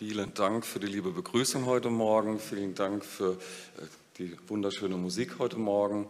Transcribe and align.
Vielen 0.00 0.32
Dank 0.32 0.64
für 0.64 0.80
die 0.80 0.86
liebe 0.86 1.10
Begrüßung 1.10 1.66
heute 1.66 1.90
Morgen. 1.90 2.40
Vielen 2.40 2.74
Dank 2.74 3.04
für 3.04 3.32
äh, 3.32 3.36
die 4.16 4.34
wunderschöne 4.48 4.96
Musik 4.96 5.38
heute 5.38 5.58
Morgen, 5.58 6.08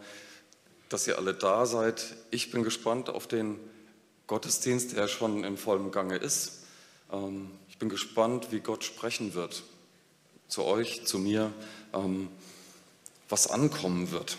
dass 0.87 1.07
ihr 1.07 1.17
alle 1.17 1.33
da 1.33 1.65
seid. 1.65 2.15
Ich 2.29 2.51
bin 2.51 2.63
gespannt 2.63 3.09
auf 3.09 3.27
den 3.27 3.59
Gottesdienst, 4.27 4.95
der 4.95 5.09
schon 5.09 5.43
im 5.43 5.57
vollen 5.57 5.91
Gange 5.91 6.15
ist. 6.15 6.63
Ähm, 7.11 7.51
ich 7.67 7.79
bin 7.79 7.89
gespannt, 7.89 8.47
wie 8.51 8.61
Gott 8.61 8.85
sprechen 8.85 9.33
wird. 9.33 9.63
Zu 10.47 10.63
euch, 10.63 11.03
zu 11.03 11.19
mir, 11.19 11.51
ähm, 11.93 12.29
was 13.27 13.47
ankommen 13.47 14.11
wird. 14.11 14.37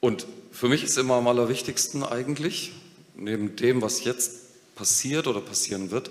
Und 0.00 0.26
für 0.50 0.68
mich 0.68 0.82
ist 0.82 0.98
immer 0.98 1.14
am 1.14 1.28
allerwichtigsten 1.28 2.02
eigentlich, 2.02 2.72
neben 3.14 3.54
dem, 3.54 3.80
was 3.80 4.02
jetzt 4.02 4.74
passiert 4.74 5.28
oder 5.28 5.40
passieren 5.40 5.92
wird, 5.92 6.10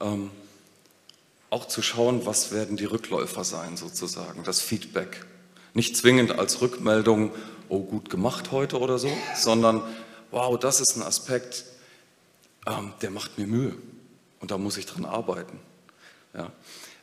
ähm, 0.00 0.30
auch 1.50 1.66
zu 1.66 1.82
schauen, 1.82 2.26
was 2.26 2.52
werden 2.52 2.76
die 2.76 2.84
Rückläufer 2.84 3.44
sein 3.44 3.76
sozusagen, 3.76 4.42
das 4.44 4.60
Feedback. 4.60 5.24
Nicht 5.74 5.96
zwingend 5.96 6.38
als 6.38 6.60
Rückmeldung, 6.60 7.32
oh 7.68 7.80
gut 7.80 8.10
gemacht 8.10 8.52
heute 8.52 8.78
oder 8.78 8.98
so, 8.98 9.10
sondern 9.34 9.82
wow, 10.30 10.58
das 10.58 10.80
ist 10.80 10.96
ein 10.96 11.02
Aspekt, 11.02 11.64
ähm, 12.66 12.92
der 13.00 13.10
macht 13.10 13.38
mir 13.38 13.46
Mühe 13.46 13.74
und 14.40 14.50
da 14.50 14.58
muss 14.58 14.76
ich 14.76 14.86
dran 14.86 15.04
arbeiten. 15.04 15.58
Ja. 16.34 16.52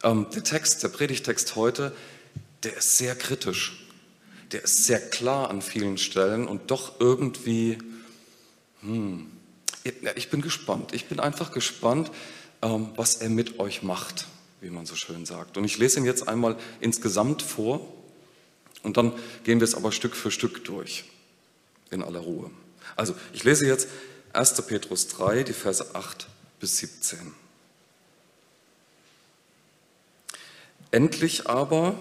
Ähm, 0.03 0.27
der 0.33 0.43
Text, 0.43 0.83
der 0.83 0.89
Predigtext 0.89 1.55
heute, 1.55 1.95
der 2.63 2.77
ist 2.77 2.97
sehr 2.97 3.15
kritisch, 3.15 3.87
der 4.51 4.63
ist 4.63 4.85
sehr 4.85 4.99
klar 4.99 5.49
an 5.49 5.61
vielen 5.61 5.97
Stellen 5.97 6.47
und 6.47 6.69
doch 6.69 6.99
irgendwie, 6.99 7.79
hm, 8.81 9.31
ich 10.15 10.29
bin 10.29 10.41
gespannt, 10.41 10.93
ich 10.93 11.05
bin 11.05 11.19
einfach 11.19 11.51
gespannt, 11.51 12.11
ähm, 12.61 12.89
was 12.95 13.15
er 13.15 13.29
mit 13.29 13.59
euch 13.59 13.81
macht 13.81 14.25
wie 14.65 14.71
man 14.71 14.87
so 14.87 14.95
schön 14.95 15.27
sagt. 15.27 15.57
Und 15.57 15.63
ich 15.63 15.77
lese 15.77 15.99
ihn 15.99 16.05
jetzt 16.05 16.27
einmal 16.27 16.57
insgesamt 16.79 17.43
vor 17.43 17.87
und 18.81 18.97
dann 18.97 19.13
gehen 19.43 19.59
wir 19.59 19.63
es 19.63 19.75
aber 19.75 19.91
Stück 19.91 20.15
für 20.15 20.31
Stück 20.31 20.63
durch, 20.65 21.05
in 21.91 22.01
aller 22.01 22.21
Ruhe. 22.21 22.49
Also, 22.95 23.15
ich 23.31 23.43
lese 23.43 23.67
jetzt 23.67 23.87
1. 24.33 24.63
Petrus 24.63 25.07
3, 25.09 25.43
die 25.43 25.53
Verse 25.53 25.93
8 25.93 26.27
bis 26.59 26.77
17. 26.77 27.19
Endlich 30.89 31.47
aber 31.47 31.99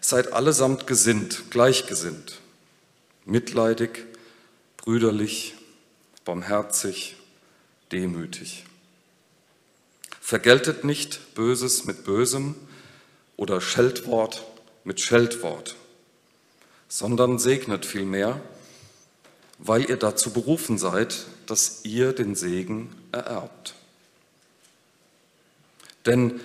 seid 0.00 0.32
allesamt 0.32 0.86
gesinnt, 0.86 1.50
gleichgesinnt, 1.50 2.40
mitleidig, 3.24 4.06
brüderlich, 4.76 5.54
barmherzig, 6.24 7.16
demütig. 7.90 8.64
Vergeltet 10.26 10.84
nicht 10.84 11.34
Böses 11.34 11.84
mit 11.84 12.04
Bösem 12.04 12.54
oder 13.36 13.60
Scheldwort 13.60 14.42
mit 14.82 14.98
Scheldwort, 14.98 15.76
sondern 16.88 17.38
segnet 17.38 17.84
vielmehr, 17.84 18.40
weil 19.58 19.84
ihr 19.84 19.98
dazu 19.98 20.32
berufen 20.32 20.78
seid, 20.78 21.26
dass 21.44 21.84
ihr 21.84 22.14
den 22.14 22.36
Segen 22.36 22.88
ererbt. 23.12 23.74
Denn 26.06 26.40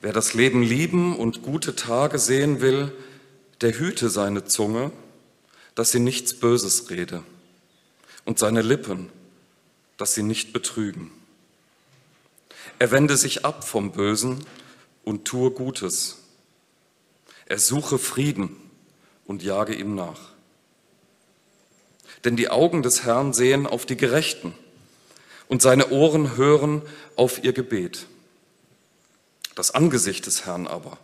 wer 0.00 0.12
das 0.12 0.34
Leben 0.34 0.62
lieben 0.62 1.16
und 1.16 1.42
gute 1.42 1.74
Tage 1.74 2.20
sehen 2.20 2.60
will, 2.60 2.92
der 3.60 3.76
hüte 3.76 4.08
seine 4.08 4.44
Zunge, 4.44 4.92
dass 5.74 5.90
sie 5.90 5.98
nichts 5.98 6.32
Böses 6.34 6.88
rede, 6.90 7.24
und 8.24 8.38
seine 8.38 8.62
Lippen, 8.62 9.08
dass 9.96 10.14
sie 10.14 10.22
nicht 10.22 10.52
betrügen. 10.52 11.10
Er 12.84 12.90
wende 12.90 13.16
sich 13.16 13.46
ab 13.46 13.66
vom 13.66 13.92
Bösen 13.92 14.44
und 15.04 15.24
tue 15.24 15.50
Gutes. 15.52 16.18
Er 17.46 17.58
suche 17.58 17.98
Frieden 17.98 18.54
und 19.24 19.42
jage 19.42 19.74
ihm 19.74 19.94
nach. 19.94 20.20
Denn 22.24 22.36
die 22.36 22.50
Augen 22.50 22.82
des 22.82 23.04
Herrn 23.04 23.32
sehen 23.32 23.66
auf 23.66 23.86
die 23.86 23.96
Gerechten 23.96 24.52
und 25.48 25.62
seine 25.62 25.92
Ohren 25.92 26.36
hören 26.36 26.82
auf 27.16 27.42
ihr 27.42 27.54
Gebet. 27.54 28.04
Das 29.54 29.70
Angesicht 29.70 30.26
des 30.26 30.44
Herrn 30.44 30.66
aber 30.66 30.98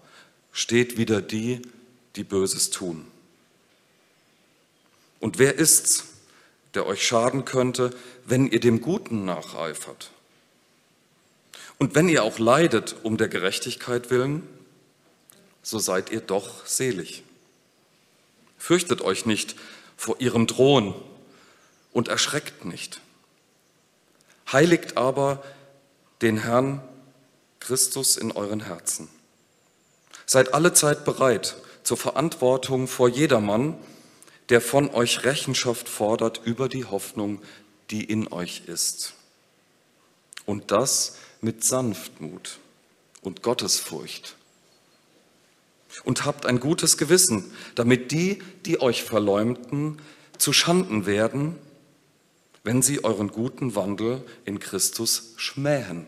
steht 0.53 0.99
wider 0.99 1.22
die, 1.22 1.62
die 2.15 2.25
Böses 2.25 2.69
tun. 2.69 3.06
Und 5.19 5.38
wer 5.38 5.54
ist's, 5.54 6.09
der 6.75 6.84
euch 6.84 7.06
schaden 7.06 7.47
könnte, 7.47 7.97
wenn 8.27 8.50
ihr 8.50 8.60
dem 8.60 8.83
Guten 8.83 9.25
nacheifert? 9.25 10.10
Und 11.80 11.94
wenn 11.94 12.10
ihr 12.10 12.22
auch 12.22 12.38
leidet 12.38 12.94
um 13.04 13.16
der 13.16 13.28
Gerechtigkeit 13.28 14.10
willen, 14.10 14.46
so 15.62 15.78
seid 15.78 16.10
ihr 16.10 16.20
doch 16.20 16.66
selig. 16.66 17.24
Fürchtet 18.58 19.00
euch 19.00 19.24
nicht 19.24 19.56
vor 19.96 20.20
ihrem 20.20 20.46
Drohen 20.46 20.94
und 21.92 22.08
erschreckt 22.08 22.66
nicht. 22.66 23.00
Heiligt 24.52 24.98
aber 24.98 25.42
den 26.20 26.36
Herrn 26.36 26.82
Christus 27.60 28.18
in 28.18 28.30
euren 28.30 28.60
Herzen. 28.60 29.08
Seid 30.26 30.52
alle 30.52 30.74
Zeit 30.74 31.06
bereit 31.06 31.56
zur 31.82 31.97
Verantwortung 31.97 32.88
vor 32.88 33.08
jedermann, 33.08 33.74
der 34.50 34.60
von 34.60 34.91
euch 34.91 35.24
Rechenschaft 35.24 35.88
fordert 35.88 36.42
über 36.44 36.68
die 36.68 36.84
Hoffnung, 36.84 37.41
die 37.88 38.04
in 38.04 38.30
euch 38.30 38.64
ist. 38.66 39.14
Und 40.44 40.72
das 40.72 41.16
mit 41.41 41.65
Sanftmut 41.65 42.59
und 43.23 43.43
Gottesfurcht. 43.43 44.37
Und 46.05 46.25
habt 46.25 46.47
ein 46.47 46.61
gutes 46.61 46.97
Gewissen, 46.97 47.51
damit 47.75 48.12
die, 48.12 48.43
die 48.65 48.81
euch 48.81 49.03
verleumden, 49.03 50.01
zu 50.39 50.53
Schanden 50.53 51.05
werden, 51.05 51.56
wenn 52.62 52.83
sie 52.83 53.05
euren 53.05 53.28
guten 53.28 53.75
Wandel 53.75 54.25
in 54.45 54.61
Christus 54.61 55.34
schmähen. 55.37 56.06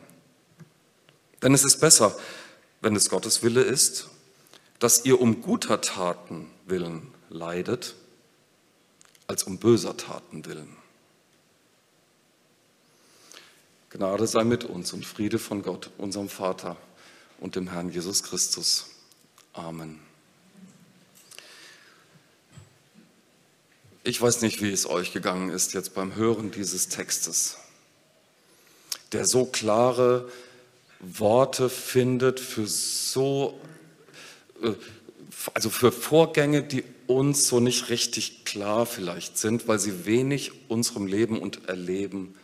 Denn 1.42 1.54
es 1.54 1.64
ist 1.64 1.80
besser, 1.80 2.16
wenn 2.80 2.94
es 2.94 3.10
Gottes 3.10 3.42
Wille 3.42 3.62
ist, 3.62 4.08
dass 4.78 5.04
ihr 5.04 5.20
um 5.20 5.42
guter 5.42 5.80
Taten 5.80 6.50
willen 6.66 7.12
leidet, 7.28 7.94
als 9.26 9.44
um 9.44 9.58
böser 9.58 9.96
Taten 9.96 10.44
willen. 10.44 10.76
Gnade 13.92 14.26
sei 14.26 14.44
mit 14.44 14.64
uns 14.64 14.94
und 14.94 15.04
Friede 15.04 15.38
von 15.38 15.60
Gott, 15.60 15.90
unserem 15.98 16.30
Vater 16.30 16.78
und 17.40 17.56
dem 17.56 17.70
Herrn 17.70 17.90
Jesus 17.90 18.22
Christus. 18.22 18.86
Amen. 19.52 20.00
Ich 24.02 24.20
weiß 24.20 24.40
nicht, 24.40 24.62
wie 24.62 24.72
es 24.72 24.88
euch 24.88 25.12
gegangen 25.12 25.50
ist 25.50 25.74
jetzt 25.74 25.92
beim 25.92 26.14
Hören 26.14 26.50
dieses 26.50 26.88
Textes, 26.88 27.58
der 29.12 29.26
so 29.26 29.44
klare 29.44 30.26
Worte 30.98 31.68
findet 31.68 32.40
für 32.40 32.66
so, 32.66 33.60
äh, 34.62 34.72
also 35.52 35.68
für 35.68 35.92
Vorgänge, 35.92 36.62
die 36.62 36.82
uns 37.06 37.46
so 37.46 37.60
nicht 37.60 37.90
richtig 37.90 38.46
klar 38.46 38.86
vielleicht 38.86 39.36
sind, 39.36 39.68
weil 39.68 39.78
sie 39.78 40.06
wenig 40.06 40.70
unserem 40.70 41.06
Leben 41.06 41.38
und 41.38 41.68
Erleben 41.68 42.34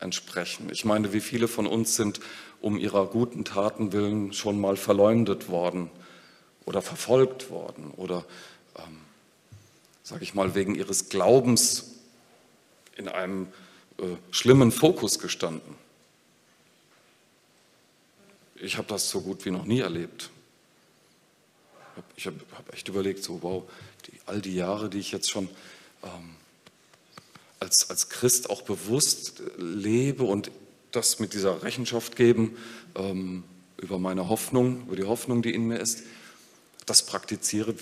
entsprechen. 0.00 0.68
Ich 0.70 0.84
meine, 0.84 1.12
wie 1.12 1.20
viele 1.20 1.48
von 1.48 1.66
uns 1.66 1.96
sind 1.96 2.20
um 2.60 2.78
ihrer 2.78 3.06
guten 3.06 3.44
Taten 3.44 3.92
willen 3.92 4.32
schon 4.32 4.60
mal 4.60 4.76
verleumdet 4.76 5.48
worden 5.48 5.90
oder 6.64 6.82
verfolgt 6.82 7.50
worden 7.50 7.92
oder, 7.96 8.24
ähm, 8.76 9.00
sage 10.02 10.22
ich 10.22 10.34
mal, 10.34 10.54
wegen 10.54 10.74
ihres 10.74 11.08
Glaubens 11.08 11.94
in 12.96 13.08
einem 13.08 13.48
äh, 13.98 14.04
schlimmen 14.30 14.72
Fokus 14.72 15.18
gestanden. 15.18 15.74
Ich 18.56 18.76
habe 18.76 18.88
das 18.88 19.08
so 19.08 19.20
gut 19.20 19.44
wie 19.44 19.50
noch 19.50 19.64
nie 19.64 19.80
erlebt. 19.80 20.30
Ich 22.16 22.26
habe 22.26 22.36
hab 22.56 22.72
echt 22.72 22.88
überlegt, 22.88 23.22
so 23.22 23.42
wow, 23.42 23.62
die, 24.06 24.18
all 24.26 24.40
die 24.40 24.54
Jahre, 24.54 24.88
die 24.88 24.98
ich 24.98 25.12
jetzt 25.12 25.30
schon 25.30 25.48
ähm, 26.02 26.34
als, 27.60 27.90
als 27.90 28.08
Christ 28.08 28.50
auch 28.50 28.62
bewusst 28.62 29.42
lebe 29.56 30.24
und 30.24 30.50
das 30.92 31.18
mit 31.18 31.34
dieser 31.34 31.62
Rechenschaft 31.62 32.16
geben 32.16 32.56
ähm, 32.94 33.44
über 33.76 33.98
meine 33.98 34.28
Hoffnung, 34.28 34.82
über 34.86 34.96
die 34.96 35.04
Hoffnung, 35.04 35.42
die 35.42 35.54
in 35.54 35.66
mir 35.66 35.78
ist, 35.78 36.02
das 36.86 37.04
praktiziere. 37.04 37.74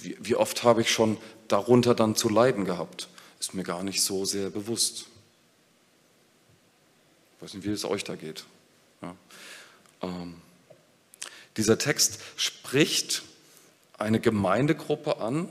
Wie, 0.00 0.16
wie 0.20 0.36
oft 0.36 0.62
habe 0.62 0.80
ich 0.80 0.90
schon 0.90 1.18
darunter 1.48 1.94
dann 1.94 2.16
zu 2.16 2.28
leiden 2.28 2.64
gehabt? 2.64 3.08
Ist 3.38 3.54
mir 3.54 3.64
gar 3.64 3.82
nicht 3.82 4.02
so 4.02 4.24
sehr 4.24 4.50
bewusst. 4.50 5.06
Ich 7.36 7.42
weiß 7.42 7.54
nicht, 7.54 7.64
wie 7.66 7.70
es 7.70 7.84
euch 7.84 8.04
da 8.04 8.14
geht. 8.14 8.44
Ja. 9.02 9.16
Ähm, 10.00 10.36
dieser 11.56 11.76
Text 11.76 12.18
spricht 12.36 13.22
eine 13.98 14.20
Gemeindegruppe 14.20 15.18
an, 15.18 15.48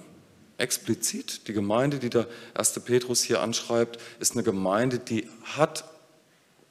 explizit. 0.62 1.48
Die 1.48 1.54
Gemeinde, 1.54 2.00
die 2.00 2.10
der 2.10 2.28
erste 2.56 2.80
Petrus 2.80 3.24
hier 3.24 3.42
anschreibt, 3.42 4.00
ist 4.20 4.34
eine 4.34 4.44
Gemeinde, 4.44 5.00
die 5.00 5.28
hat 5.44 5.86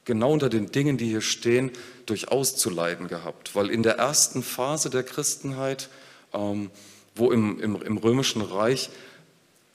genau 0.04 0.32
unter 0.32 0.48
den 0.48 0.72
Dingen, 0.72 0.96
die 0.96 1.08
hier 1.08 1.20
stehen, 1.20 1.70
durchaus 2.06 2.56
zu 2.56 2.70
leiden 2.70 3.08
gehabt. 3.08 3.54
Weil 3.54 3.70
in 3.70 3.82
der 3.82 3.96
ersten 3.96 4.42
Phase 4.42 4.90
der 4.90 5.02
Christenheit, 5.02 5.88
ähm, 6.32 6.70
wo 7.14 7.31
im, 7.31 7.60
im, 7.60 7.81
im 7.82 7.96
römischen 7.98 8.42
Reich 8.42 8.90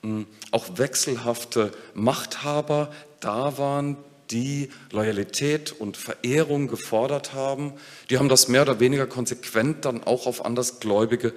hm, 0.02 0.26
auch 0.52 0.78
wechselhafte 0.78 1.72
Machthaber 1.94 2.92
da 3.20 3.58
waren, 3.58 3.98
die 4.32 4.70
Loyalität 4.92 5.72
und 5.72 5.98
Verehrung 5.98 6.68
gefordert 6.68 7.34
haben, 7.34 7.74
die 8.10 8.18
haben 8.18 8.30
das 8.30 8.48
mehr 8.48 8.64
oder 8.64 8.80
weniger 8.80 9.06
konsequent 9.06 9.86
dann 9.86 10.04
auch 10.04 10.26
auf 10.26 10.44
Andersgläubige 10.44 11.34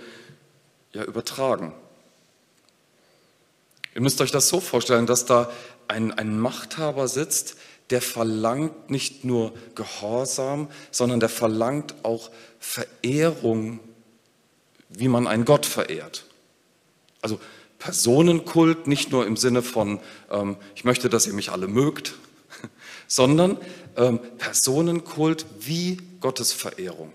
ja, 0.93 1.05
übertragen. 1.05 1.75
Ihr 3.99 4.03
müsst 4.03 4.21
euch 4.21 4.31
das 4.31 4.47
so 4.47 4.61
vorstellen, 4.61 5.07
dass 5.07 5.27
da 5.27 5.51
ein, 5.89 6.13
ein 6.13 6.39
Machthaber 6.39 7.09
sitzt, 7.09 7.57
der 7.91 8.01
verlangt 8.01 8.91
nicht 8.91 9.25
nur 9.25 9.53
Gehorsam, 9.75 10.69
sondern 10.93 11.19
der 11.19 11.29
verlangt 11.29 11.97
auch 12.05 12.31
Verehrung, 12.61 13.81
wie 14.89 15.09
man 15.09 15.27
einen 15.27 15.45
Gott 15.45 15.67
verehrt. 15.67 16.27
Also 17.23 17.41
Personenkult 17.81 18.87
nicht 18.87 19.11
nur 19.11 19.27
im 19.27 19.37
Sinne 19.37 19.63
von, 19.63 19.99
ähm, 20.31 20.59
ich 20.77 20.85
möchte, 20.85 21.09
dass 21.09 21.27
ihr 21.27 21.33
mich 21.33 21.51
alle 21.51 21.67
mögt, 21.67 22.15
sondern 23.09 23.59
ähm, 23.97 24.21
Personenkult 24.39 25.45
wie 25.59 25.99
Gottesverehrung. 26.21 27.13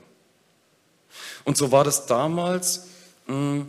Und 1.45 1.55
so 1.55 1.71
war 1.71 1.85
das 1.85 2.07
damals 2.07 2.87
mh, 3.27 3.35
hm, 3.35 3.67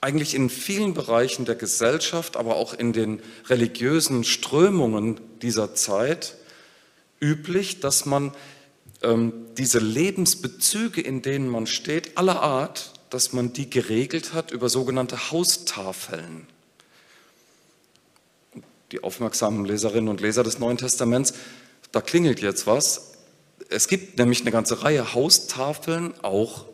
eigentlich 0.00 0.34
in 0.34 0.50
vielen 0.50 0.94
Bereichen 0.94 1.44
der 1.44 1.54
Gesellschaft, 1.54 2.36
aber 2.36 2.56
auch 2.56 2.74
in 2.74 2.92
den 2.92 3.20
religiösen 3.48 4.24
Strömungen 4.24 5.20
dieser 5.42 5.74
Zeit 5.74 6.36
üblich, 7.20 7.80
dass 7.80 8.04
man 8.04 8.32
ähm, 9.02 9.32
diese 9.56 9.78
Lebensbezüge, 9.78 11.00
in 11.00 11.22
denen 11.22 11.48
man 11.48 11.66
steht, 11.66 12.18
aller 12.18 12.42
Art, 12.42 12.92
dass 13.10 13.32
man 13.32 13.52
die 13.52 13.70
geregelt 13.70 14.32
hat 14.32 14.50
über 14.50 14.68
sogenannte 14.68 15.30
Haustafeln. 15.30 16.46
Die 18.92 19.02
aufmerksamen 19.02 19.64
Leserinnen 19.64 20.08
und 20.08 20.20
Leser 20.20 20.44
des 20.44 20.58
Neuen 20.58 20.78
Testaments, 20.78 21.34
da 21.92 22.00
klingelt 22.00 22.40
jetzt 22.40 22.66
was. 22.66 23.12
Es 23.68 23.88
gibt 23.88 24.18
nämlich 24.18 24.42
eine 24.42 24.52
ganze 24.52 24.82
Reihe 24.82 25.14
Haustafeln 25.14 26.14
auch 26.22 26.66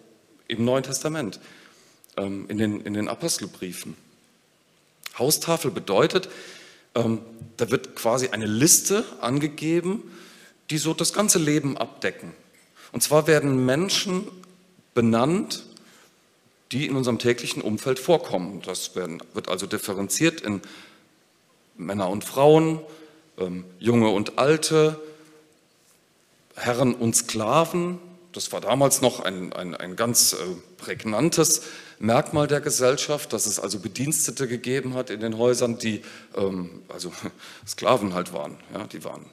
im 0.48 0.64
Neuen 0.64 0.82
Testament. 0.82 1.40
Ähm, 2.16 2.44
in 2.48 2.58
den, 2.58 2.80
in 2.82 2.92
den 2.92 3.08
Apostelbriefen. 3.08 3.96
Haustafel 5.18 5.70
bedeutet, 5.70 6.28
ähm, 6.94 7.20
da 7.56 7.70
wird 7.70 7.96
quasi 7.96 8.28
eine 8.28 8.44
Liste 8.44 9.04
angegeben, 9.20 10.02
die 10.68 10.76
so 10.76 10.92
das 10.92 11.14
ganze 11.14 11.38
Leben 11.38 11.78
abdecken. 11.78 12.32
Und 12.92 13.02
zwar 13.02 13.26
werden 13.26 13.64
Menschen 13.64 14.28
benannt, 14.94 15.64
die 16.70 16.86
in 16.86 16.96
unserem 16.96 17.18
täglichen 17.18 17.62
Umfeld 17.62 17.98
vorkommen. 17.98 18.60
Das 18.64 18.94
werden, 18.94 19.22
wird 19.32 19.48
also 19.48 19.66
differenziert 19.66 20.42
in 20.42 20.60
Männer 21.76 22.10
und 22.10 22.24
Frauen, 22.24 22.80
ähm, 23.38 23.64
Junge 23.78 24.10
und 24.10 24.38
Alte, 24.38 25.00
Herren 26.56 26.94
und 26.94 27.16
Sklaven. 27.16 27.98
Das 28.32 28.50
war 28.52 28.60
damals 28.60 29.02
noch 29.02 29.20
ein, 29.20 29.52
ein, 29.52 29.74
ein 29.74 29.94
ganz 29.94 30.32
äh, 30.32 30.36
prägnantes 30.78 31.62
Merkmal 31.98 32.46
der 32.46 32.60
Gesellschaft, 32.60 33.32
dass 33.32 33.46
es 33.46 33.60
also 33.60 33.78
Bedienstete 33.78 34.48
gegeben 34.48 34.94
hat 34.94 35.10
in 35.10 35.20
den 35.20 35.36
Häusern, 35.36 35.78
die 35.78 36.02
ähm, 36.34 36.82
also 36.88 37.12
Sklaven 37.66 38.14
halt 38.14 38.32
waren. 38.32 38.56
Ja, 38.72 38.86
die 38.86 39.04
waren 39.04 39.26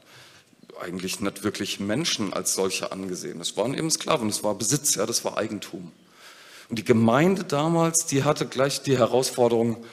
eigentlich 0.81 1.19
nicht 1.19 1.43
wirklich 1.43 1.79
Menschen 1.79 2.33
als 2.33 2.53
solche 2.53 2.91
angesehen. 2.91 3.41
Es 3.41 3.57
waren 3.57 3.73
eben 3.73 3.89
Sklaven, 3.89 4.29
es 4.29 4.43
war 4.43 4.55
Besitz, 4.55 4.95
ja, 4.95 5.05
das 5.05 5.25
war 5.25 5.37
Eigentum. 5.37 5.91
Und 6.69 6.77
die 6.77 6.85
Gemeinde 6.85 7.43
damals, 7.43 8.05
die 8.05 8.23
hatte 8.23 8.45
gleich 8.45 8.81
die 8.81 8.97
Herausforderung, 8.97 9.83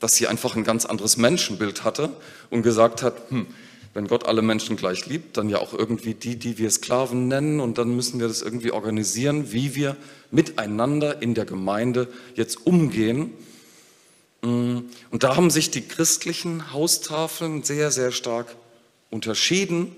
dass 0.00 0.12
sie 0.12 0.26
einfach 0.26 0.56
ein 0.56 0.64
ganz 0.64 0.84
anderes 0.84 1.16
Menschenbild 1.16 1.84
hatte 1.84 2.10
und 2.50 2.62
gesagt 2.62 3.02
hat, 3.02 3.30
hm, 3.30 3.46
wenn 3.96 4.08
Gott 4.08 4.26
alle 4.26 4.42
Menschen 4.42 4.76
gleich 4.76 5.06
liebt, 5.06 5.38
dann 5.38 5.48
ja 5.48 5.56
auch 5.56 5.72
irgendwie 5.72 6.12
die, 6.12 6.36
die 6.36 6.58
wir 6.58 6.70
Sklaven 6.70 7.28
nennen 7.28 7.60
und 7.60 7.78
dann 7.78 7.96
müssen 7.96 8.20
wir 8.20 8.28
das 8.28 8.42
irgendwie 8.42 8.70
organisieren, 8.70 9.52
wie 9.52 9.74
wir 9.74 9.96
miteinander 10.30 11.22
in 11.22 11.32
der 11.32 11.46
Gemeinde 11.46 12.06
jetzt 12.34 12.66
umgehen. 12.66 13.32
Mm, 14.42 14.80
und 15.10 15.22
da 15.22 15.34
haben 15.34 15.48
sich 15.48 15.70
die 15.70 15.80
christlichen 15.80 16.74
Haustafeln 16.74 17.62
sehr, 17.62 17.90
sehr 17.90 18.12
stark 18.12 18.54
unterschieden 19.10 19.96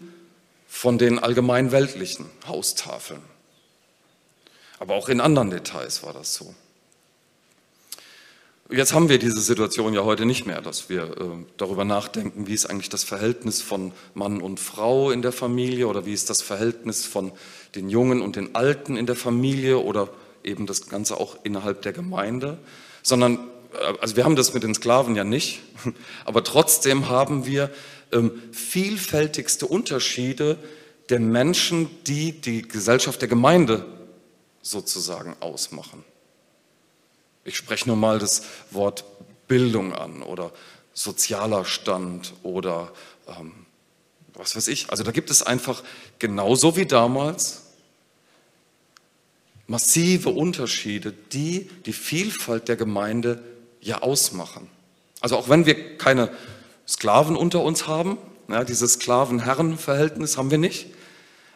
von 0.69 0.97
den 0.99 1.19
allgemein 1.19 1.73
weltlichen 1.73 2.27
Haustafeln. 2.47 3.23
Aber 4.79 4.95
auch 4.95 5.09
in 5.09 5.21
anderen 5.21 5.51
Details 5.51 6.05
war 6.05 6.13
das 6.13 6.37
so. 6.37 6.55
Jetzt 8.71 8.93
haben 8.93 9.09
wir 9.09 9.19
diese 9.19 9.41
Situation 9.41 9.95
ja 9.95 10.05
heute 10.05 10.27
nicht 10.27 10.45
mehr, 10.45 10.61
dass 10.61 10.91
wir 10.91 11.05
äh, 11.05 11.25
darüber 11.57 11.87
nachdenken, 11.87 12.47
wie 12.47 12.53
ist 12.53 12.67
eigentlich 12.67 12.91
das 12.91 13.03
Verhältnis 13.03 13.63
von 13.63 13.93
Mann 14.13 14.43
und 14.43 14.61
Frau 14.61 15.11
in 15.11 15.23
der 15.23 15.33
Familie 15.33 15.89
oder 15.89 16.05
wie 16.05 16.13
ist 16.13 16.29
das 16.29 16.43
Verhältnis 16.43 17.07
von 17.07 17.33
den 17.75 17.89
Jungen 17.89 18.21
und 18.21 18.37
den 18.37 18.55
Alten 18.55 18.99
in 18.99 19.07
der 19.07 19.17
Familie 19.17 19.79
oder 19.79 20.11
eben 20.45 20.67
das 20.67 20.87
Ganze 20.87 21.19
auch 21.19 21.39
innerhalb 21.45 21.81
der 21.81 21.95
Gemeinde, 21.95 22.59
sondern, 23.03 23.39
äh, 23.73 23.95
also 24.03 24.17
wir 24.17 24.27
haben 24.27 24.37
das 24.37 24.53
mit 24.53 24.65
den 24.65 24.75
Sklaven 24.75 25.17
ja 25.17 25.25
nicht, 25.25 25.61
aber 26.27 26.45
trotzdem 26.45 27.09
haben 27.09 27.47
wir 27.47 27.71
ähm, 28.13 28.33
vielfältigste 28.53 29.67
Unterschiede 29.67 30.59
der 31.09 31.21
Menschen, 31.21 31.89
die 32.07 32.39
die 32.39 32.69
Gesellschaft 32.69 33.23
der 33.23 33.29
Gemeinde 33.29 33.87
sozusagen 34.61 35.37
ausmachen. 35.41 36.05
Ich 37.49 37.57
spreche 37.57 37.89
nur 37.89 37.97
mal 37.97 38.19
das 38.19 38.43
Wort 38.71 39.05
Bildung 39.49 39.95
an 39.95 40.23
oder 40.23 40.53
sozialer 40.93 41.65
Stand 41.65 42.35
oder 42.43 42.93
ähm, 43.27 43.53
was 44.35 44.55
weiß 44.55 44.69
ich. 44.69 44.91
Also 44.91 45.03
da 45.03 45.13
gibt 45.13 45.31
es 45.31 45.43
einfach 45.43 45.83
genauso 46.19 46.77
wie 46.77 46.85
damals 46.85 47.63
massive 49.67 50.29
Unterschiede, 50.29 51.15
die 51.33 51.71
die 51.87 51.93
Vielfalt 51.95 52.69
der 52.69 52.77
Gemeinde 52.77 53.43
ja 53.81 54.03
ausmachen. 54.03 54.69
Also 55.21 55.37
auch 55.37 55.49
wenn 55.49 55.65
wir 55.65 55.97
keine 55.97 56.31
Sklaven 56.87 57.35
unter 57.35 57.63
uns 57.63 57.87
haben, 57.87 58.19
ja, 58.49 58.65
dieses 58.65 58.95
Sklaven-Herren-Verhältnis 58.95 60.37
haben 60.37 60.51
wir 60.51 60.59
nicht, 60.59 60.87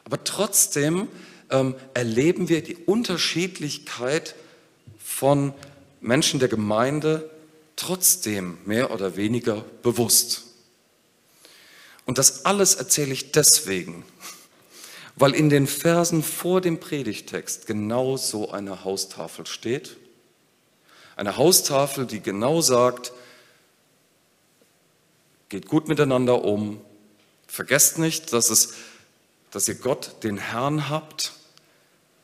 aber 0.05 0.25
trotzdem 0.25 1.09
ähm, 1.51 1.75
erleben 1.95 2.49
wir 2.49 2.63
die 2.63 2.77
Unterschiedlichkeit 2.77 4.35
von 4.99 5.55
Menschen 6.03 6.41
der 6.41 6.49
Gemeinde 6.49 7.31
trotzdem 7.77 8.59
mehr 8.67 8.91
oder 8.91 9.17
weniger 9.17 9.65
bewusst. 9.83 10.43
Und 12.05 12.19
das 12.19 12.45
alles 12.45 12.75
erzähle 12.75 13.13
ich 13.13 13.31
deswegen, 13.31 14.05
weil 15.15 15.33
in 15.35 15.49
den 15.49 15.69
Versen 15.69 16.23
vor 16.23 16.61
dem 16.61 16.81
Predigtext 16.81 17.67
genau 17.67 18.17
so 18.17 18.51
eine 18.51 18.85
Haustafel 18.85 19.47
steht. 19.47 19.97
Eine 21.15 21.37
Haustafel, 21.37 22.07
die 22.07 22.21
genau 22.21 22.61
sagt, 22.61 23.13
geht 25.49 25.69
gut 25.69 25.87
miteinander 25.87 26.45
um, 26.45 26.81
vergesst 27.47 27.99
nicht, 27.99 28.33
dass, 28.33 28.51
es, 28.51 28.75
dass 29.53 29.69
ihr 29.69 29.77
Gott, 29.77 30.17
den 30.25 30.39
Herrn 30.39 30.89
habt, 30.89 31.33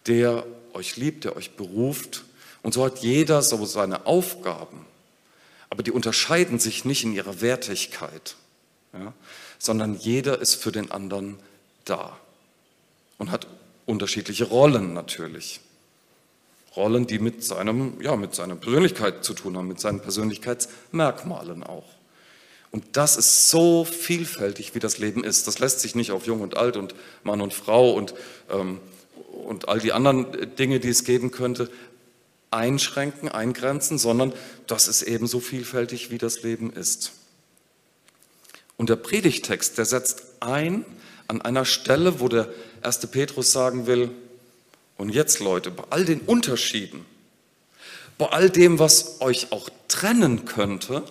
der 0.07 0.45
euch 0.73 0.97
liebt, 0.97 1.25
der 1.25 1.37
euch 1.37 1.53
beruft 1.53 2.25
und 2.63 2.75
so 2.75 2.85
hat 2.85 2.99
jeder 2.99 3.43
so 3.43 3.65
seine 3.65 4.07
Aufgaben. 4.07 4.85
Aber 5.71 5.83
die 5.83 5.93
unterscheiden 5.93 6.59
sich 6.59 6.85
nicht 6.85 7.05
in 7.05 7.13
ihrer 7.13 7.41
Wertigkeit, 7.41 8.37
ja, 8.93 9.13
sondern 9.59 9.95
jeder 9.95 10.41
ist 10.41 10.55
für 10.55 10.73
den 10.73 10.91
anderen 10.91 11.39
da 11.85 12.17
und 13.19 13.31
hat 13.31 13.47
unterschiedliche 13.87 14.45
Rollen 14.45 14.95
natürlich. 14.95 15.61
Rollen, 16.77 17.07
die 17.07 17.19
mit, 17.19 17.43
seinem, 17.43 18.01
ja, 18.01 18.15
mit 18.17 18.35
seiner 18.35 18.55
Persönlichkeit 18.55 19.25
zu 19.25 19.35
tun 19.35 19.57
haben, 19.57 19.69
mit 19.69 19.81
seinen 19.81 20.01
Persönlichkeitsmerkmalen 20.01 21.65
auch. 21.65 21.87
Und 22.71 22.85
das 22.97 23.17
ist 23.17 23.51
so 23.51 23.85
vielfältig, 23.85 24.75
wie 24.75 24.79
das 24.79 24.99
Leben 24.99 25.25
ist. 25.25 25.47
Das 25.47 25.59
lässt 25.59 25.81
sich 25.81 25.95
nicht 25.95 26.13
auf 26.13 26.27
Jung 26.27 26.43
und 26.43 26.57
Alt 26.57 26.77
und 26.77 26.95
Mann 27.25 27.41
und 27.41 27.55
Frau 27.55 27.93
und, 27.93 28.15
ähm, 28.51 28.79
und 29.33 29.69
all 29.69 29.81
die 29.81 29.93
anderen 29.93 30.55
Dinge, 30.57 30.79
die 30.79 30.91
es 30.91 31.05
geben 31.05 31.31
könnte, 31.31 31.71
einschränken, 32.51 33.29
eingrenzen, 33.29 33.99
sondern 33.99 34.33
das 34.67 34.89
ist 34.89 35.03
ebenso 35.03 35.41
vielfältig, 35.41 36.11
wie 36.11 36.19
das 36.19 36.43
Leben 36.43 36.73
ist. 36.73 37.13
Und 38.77 38.91
der 38.91 38.97
Predigtext, 38.97 39.77
der 39.77 39.85
setzt 39.85 40.23
ein 40.41 40.85
an 41.27 41.43
einer 41.43 41.65
Stelle, 41.65 42.21
wo 42.21 42.29
der 42.29 42.49
erste 42.83 43.07
Petrus 43.07 43.53
sagen 43.53 43.87
will, 43.87 44.11
und 44.97 45.11
jetzt 45.11 45.39
Leute, 45.39 45.71
bei 45.71 45.85
all 45.91 46.05
den 46.05 46.21
Unterschieden, 46.21 47.05
bei 48.17 48.27
all 48.27 48.51
dem, 48.51 48.79
was 48.79 49.21
euch 49.21 49.53
auch 49.53 49.71
trennen 49.87 50.45
könnte, 50.45 51.05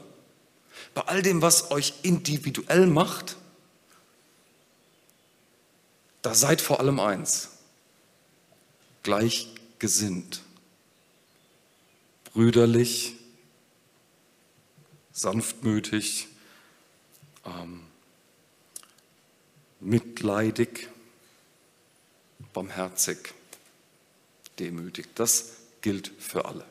bei 0.94 1.04
all 1.04 1.22
dem, 1.22 1.42
was 1.42 1.72
euch 1.72 1.94
individuell 2.02 2.88
macht, 2.88 3.38
da 6.22 6.36
seid 6.36 6.60
vor 6.60 6.82
allem 6.82 7.00
eins, 7.00 7.50
gleichgesinnt, 9.04 10.42
brüderlich, 12.38 13.16
sanftmütig, 15.12 16.28
ähm, 17.44 17.82
mitleidig, 19.80 20.88
barmherzig, 22.54 23.34
demütig. 24.60 25.08
Das 25.16 25.54
gilt 25.82 26.12
für 26.20 26.46
alle. 26.46 26.64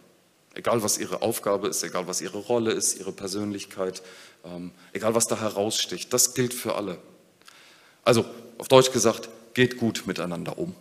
Egal 0.54 0.84
was 0.84 0.98
ihre 0.98 1.22
Aufgabe 1.22 1.66
ist, 1.66 1.82
egal 1.82 2.06
was 2.06 2.20
ihre 2.20 2.38
Rolle 2.38 2.70
ist, 2.70 3.00
ihre 3.00 3.10
Persönlichkeit, 3.10 4.04
ähm, 4.44 4.70
egal 4.92 5.16
was 5.16 5.26
da 5.26 5.40
heraussticht, 5.40 6.12
das 6.12 6.34
gilt 6.34 6.54
für 6.54 6.76
alle. 6.76 6.96
Also 8.04 8.24
auf 8.58 8.68
Deutsch 8.68 8.92
gesagt, 8.92 9.28
geht 9.54 9.78
gut 9.78 10.04
miteinander 10.06 10.58
um. 10.58 10.76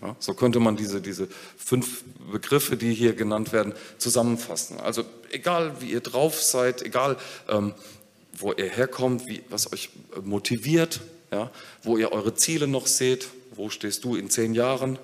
So, 0.00 0.06
ja, 0.06 0.16
so 0.18 0.34
könnte 0.34 0.60
man 0.60 0.76
diese, 0.76 1.00
diese 1.00 1.28
fünf 1.56 2.04
Begriffe, 2.30 2.76
die 2.76 2.94
hier 2.94 3.14
genannt 3.14 3.52
werden, 3.52 3.74
zusammenfassen. 3.98 4.80
Also 4.80 5.04
egal 5.30 5.80
wie 5.80 5.90
ihr 5.90 6.00
drauf 6.00 6.42
seid, 6.42 6.82
egal 6.82 7.16
ähm, 7.48 7.74
wo 8.38 8.52
ihr 8.52 8.68
herkommt, 8.68 9.26
wie, 9.26 9.42
was 9.48 9.72
euch 9.72 9.90
motiviert, 10.22 11.00
ja, 11.30 11.50
wo 11.82 11.96
ihr 11.96 12.12
eure 12.12 12.34
Ziele 12.34 12.66
noch 12.66 12.86
seht, 12.86 13.28
wo 13.54 13.70
stehst 13.70 14.04
du 14.04 14.16
in 14.16 14.30
zehn 14.30 14.54
Jahren, 14.54 14.98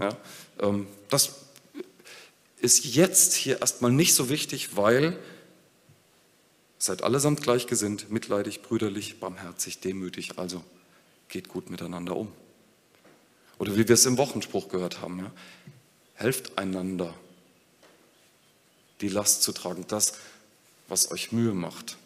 ja, 0.00 0.16
ähm, 0.60 0.86
das 1.08 1.36
ist 2.58 2.84
jetzt 2.84 3.34
hier 3.34 3.60
erstmal 3.60 3.92
nicht 3.92 4.14
so 4.14 4.28
wichtig, 4.28 4.76
weil 4.76 5.16
seid 6.78 7.02
allesamt 7.02 7.42
gleichgesinnt, 7.42 8.10
mitleidig, 8.10 8.62
brüderlich, 8.62 9.20
barmherzig, 9.20 9.80
demütig, 9.80 10.38
also 10.38 10.62
geht 11.28 11.48
gut 11.48 11.70
miteinander 11.70 12.16
um. 12.16 12.32
Oder 13.58 13.76
wie 13.76 13.88
wir 13.88 13.94
es 13.94 14.06
im 14.06 14.18
Wochenspruch 14.18 14.68
gehört 14.68 15.00
haben, 15.00 15.18
ja, 15.20 15.30
helft 16.14 16.58
einander, 16.58 17.14
die 19.00 19.08
Last 19.08 19.42
zu 19.42 19.52
tragen, 19.52 19.84
das, 19.88 20.14
was 20.88 21.10
euch 21.10 21.32
Mühe 21.32 21.54
macht. 21.54 21.96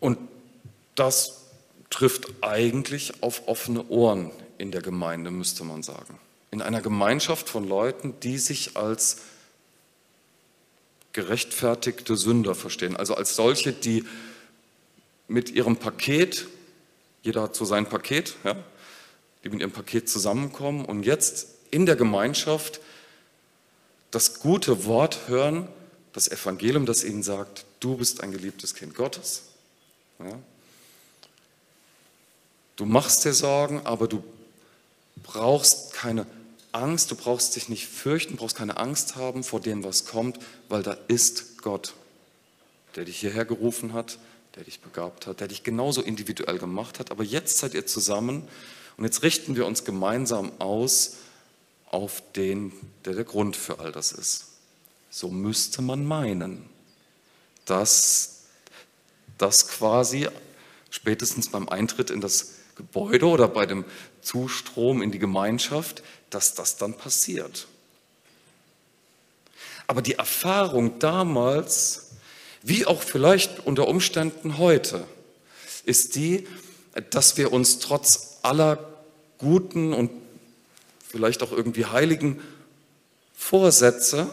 Und 0.00 0.18
das 0.94 1.44
trifft 1.90 2.26
eigentlich 2.42 3.22
auf 3.22 3.48
offene 3.48 3.86
Ohren 3.88 4.30
in 4.58 4.70
der 4.70 4.82
Gemeinde, 4.82 5.30
müsste 5.30 5.64
man 5.64 5.82
sagen. 5.82 6.18
In 6.50 6.60
einer 6.60 6.82
Gemeinschaft 6.82 7.48
von 7.48 7.66
Leuten, 7.66 8.14
die 8.20 8.38
sich 8.38 8.76
als 8.76 9.18
gerechtfertigte 11.12 12.16
Sünder 12.16 12.54
verstehen, 12.54 12.96
also 12.96 13.14
als 13.14 13.36
solche, 13.36 13.72
die 13.72 14.04
mit 15.28 15.50
ihrem 15.50 15.76
Paket, 15.76 16.46
jeder 17.22 17.42
hat 17.42 17.56
so 17.56 17.64
sein 17.64 17.88
Paket, 17.88 18.36
ja, 18.44 18.56
die 19.42 19.48
mit 19.48 19.60
ihrem 19.60 19.72
Paket 19.72 20.08
zusammenkommen 20.08 20.84
und 20.84 21.04
jetzt 21.04 21.48
in 21.70 21.86
der 21.86 21.96
Gemeinschaft 21.96 22.80
das 24.10 24.38
gute 24.40 24.84
Wort 24.84 25.28
hören, 25.28 25.68
das 26.12 26.28
Evangelium, 26.28 26.86
das 26.86 27.02
ihnen 27.02 27.22
sagt, 27.22 27.64
du 27.80 27.96
bist 27.96 28.22
ein 28.22 28.30
geliebtes 28.30 28.74
Kind 28.74 28.94
Gottes. 28.94 29.42
Ja. 30.20 30.38
Du 32.76 32.84
machst 32.84 33.24
dir 33.24 33.32
Sorgen, 33.32 33.84
aber 33.84 34.06
du 34.06 34.22
brauchst 35.22 35.92
keine 35.92 36.26
Angst, 36.72 37.10
du 37.10 37.16
brauchst 37.16 37.54
dich 37.56 37.68
nicht 37.68 37.86
fürchten, 37.86 38.36
brauchst 38.36 38.56
keine 38.56 38.76
Angst 38.76 39.16
haben 39.16 39.44
vor 39.44 39.60
dem, 39.60 39.84
was 39.84 40.06
kommt, 40.06 40.38
weil 40.68 40.82
da 40.82 40.96
ist 41.08 41.62
Gott, 41.62 41.94
der 42.96 43.04
dich 43.04 43.18
hierher 43.18 43.44
gerufen 43.44 43.92
hat, 43.92 44.18
der 44.54 44.64
dich 44.64 44.80
begabt 44.80 45.26
hat, 45.26 45.40
der 45.40 45.48
dich 45.48 45.62
genauso 45.62 46.00
individuell 46.00 46.58
gemacht 46.58 46.98
hat. 46.98 47.10
Aber 47.10 47.24
jetzt 47.24 47.58
seid 47.58 47.74
ihr 47.74 47.86
zusammen 47.86 48.46
und 48.96 49.04
jetzt 49.04 49.22
richten 49.22 49.56
wir 49.56 49.66
uns 49.66 49.84
gemeinsam 49.84 50.52
aus 50.60 51.16
auf 51.90 52.22
den, 52.34 52.72
der 53.04 53.14
der 53.14 53.24
Grund 53.24 53.56
für 53.56 53.78
all 53.80 53.92
das 53.92 54.12
ist. 54.12 54.46
So 55.10 55.28
müsste 55.28 55.82
man 55.82 56.04
meinen, 56.04 56.68
dass 57.64 58.42
das 59.38 59.68
quasi 59.68 60.28
spätestens 60.90 61.50
beim 61.50 61.68
Eintritt 61.68 62.10
in 62.10 62.20
das 62.20 62.54
Gebäude 62.76 63.26
oder 63.26 63.48
bei 63.48 63.66
dem 63.66 63.84
Zustrom 64.22 65.02
in 65.02 65.12
die 65.12 65.18
Gemeinschaft, 65.18 66.02
dass 66.30 66.54
das 66.54 66.76
dann 66.76 66.94
passiert. 66.96 67.68
Aber 69.86 70.02
die 70.02 70.14
Erfahrung 70.14 70.98
damals, 70.98 72.13
wie 72.64 72.86
auch 72.86 73.02
vielleicht 73.02 73.66
unter 73.66 73.86
Umständen 73.86 74.56
heute, 74.56 75.06
ist 75.84 76.16
die, 76.16 76.48
dass 77.10 77.36
wir 77.36 77.52
uns 77.52 77.78
trotz 77.78 78.38
aller 78.42 78.78
guten 79.36 79.92
und 79.92 80.10
vielleicht 81.06 81.42
auch 81.42 81.52
irgendwie 81.52 81.84
heiligen 81.84 82.40
Vorsätze 83.36 84.30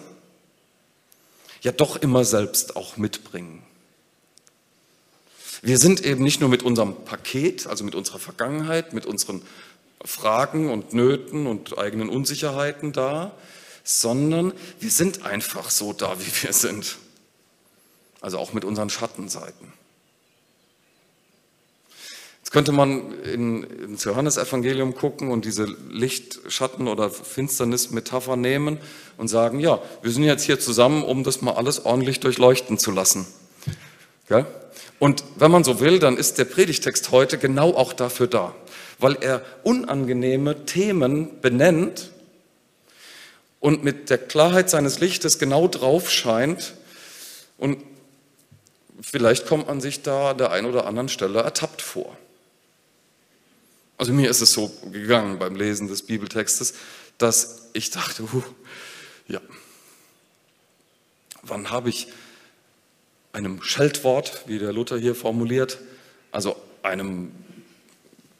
ja 1.61 1.73
doch 1.73 1.97
immer 1.97 2.23
selbst 2.23 2.77
auch 2.77 2.95
mitbringen. 2.95 3.63
Wir 5.61 5.77
sind 5.77 6.03
eben 6.05 6.23
nicht 6.23 6.39
nur 6.39 6.49
mit 6.49 6.63
unserem 6.63 7.03
Paket, 7.03 7.67
also 7.67 7.83
mit 7.83 7.95
unserer 7.95 8.19
Vergangenheit, 8.19 8.93
mit 8.93 9.05
unseren 9.05 9.41
Fragen 10.05 10.71
und 10.71 10.93
Nöten 10.93 11.47
und 11.47 11.77
eigenen 11.77 12.07
Unsicherheiten 12.07 12.93
da, 12.93 13.35
sondern 13.83 14.53
wir 14.79 14.89
sind 14.89 15.25
einfach 15.25 15.69
so 15.69 15.91
da, 15.91 16.17
wie 16.19 16.43
wir 16.43 16.53
sind. 16.53 16.97
Also 18.21 18.37
auch 18.37 18.53
mit 18.53 18.63
unseren 18.63 18.89
Schattenseiten. 18.89 19.73
Jetzt 22.39 22.51
könnte 22.51 22.71
man 22.71 23.19
in, 23.23 23.63
ins 23.63 24.03
Johannesevangelium 24.03 24.93
gucken 24.93 25.31
und 25.31 25.45
diese 25.45 25.65
Licht-, 25.89 26.39
Schatten- 26.47 26.87
oder 26.87 27.09
Finsternis-Metapher 27.09 28.35
nehmen 28.35 28.77
und 29.17 29.27
sagen, 29.27 29.59
ja, 29.59 29.81
wir 30.01 30.11
sind 30.11 30.23
jetzt 30.23 30.43
hier 30.43 30.59
zusammen, 30.59 31.03
um 31.03 31.23
das 31.23 31.41
mal 31.41 31.53
alles 31.53 31.85
ordentlich 31.85 32.19
durchleuchten 32.19 32.77
zu 32.77 32.91
lassen. 32.91 33.25
Gell? 34.27 34.45
Und 34.99 35.23
wenn 35.37 35.49
man 35.49 35.63
so 35.63 35.79
will, 35.79 35.99
dann 35.99 36.17
ist 36.17 36.37
der 36.37 36.45
Predigtext 36.45 37.11
heute 37.11 37.37
genau 37.37 37.73
auch 37.73 37.93
dafür 37.93 38.27
da, 38.27 38.53
weil 38.99 39.17
er 39.21 39.41
unangenehme 39.63 40.65
Themen 40.65 41.39
benennt 41.41 42.11
und 43.61 43.83
mit 43.83 44.09
der 44.09 44.17
Klarheit 44.17 44.69
seines 44.69 44.99
Lichtes 44.99 45.39
genau 45.39 45.67
drauf 45.67 46.11
scheint 46.11 46.73
und 47.57 47.77
vielleicht 49.01 49.47
kommt 49.47 49.67
man 49.67 49.81
sich 49.81 50.01
da 50.01 50.31
an 50.31 50.37
der 50.37 50.51
einen 50.51 50.67
oder 50.67 50.85
anderen 50.85 51.09
Stelle 51.09 51.41
ertappt 51.41 51.81
vor. 51.81 52.15
Also 53.97 54.13
mir 54.13 54.29
ist 54.29 54.41
es 54.41 54.53
so 54.53 54.71
gegangen 54.91 55.37
beim 55.37 55.55
Lesen 55.55 55.87
des 55.87 56.03
Bibeltextes, 56.03 56.73
dass 57.17 57.69
ich 57.73 57.91
dachte, 57.91 58.23
uh, 58.23 58.43
ja, 59.27 59.39
wann 61.43 61.69
habe 61.69 61.89
ich 61.89 62.07
einem 63.33 63.61
Scheltwort, 63.61 64.43
wie 64.47 64.59
der 64.59 64.73
Luther 64.73 64.97
hier 64.97 65.15
formuliert, 65.15 65.79
also 66.31 66.55
einem, 66.83 67.31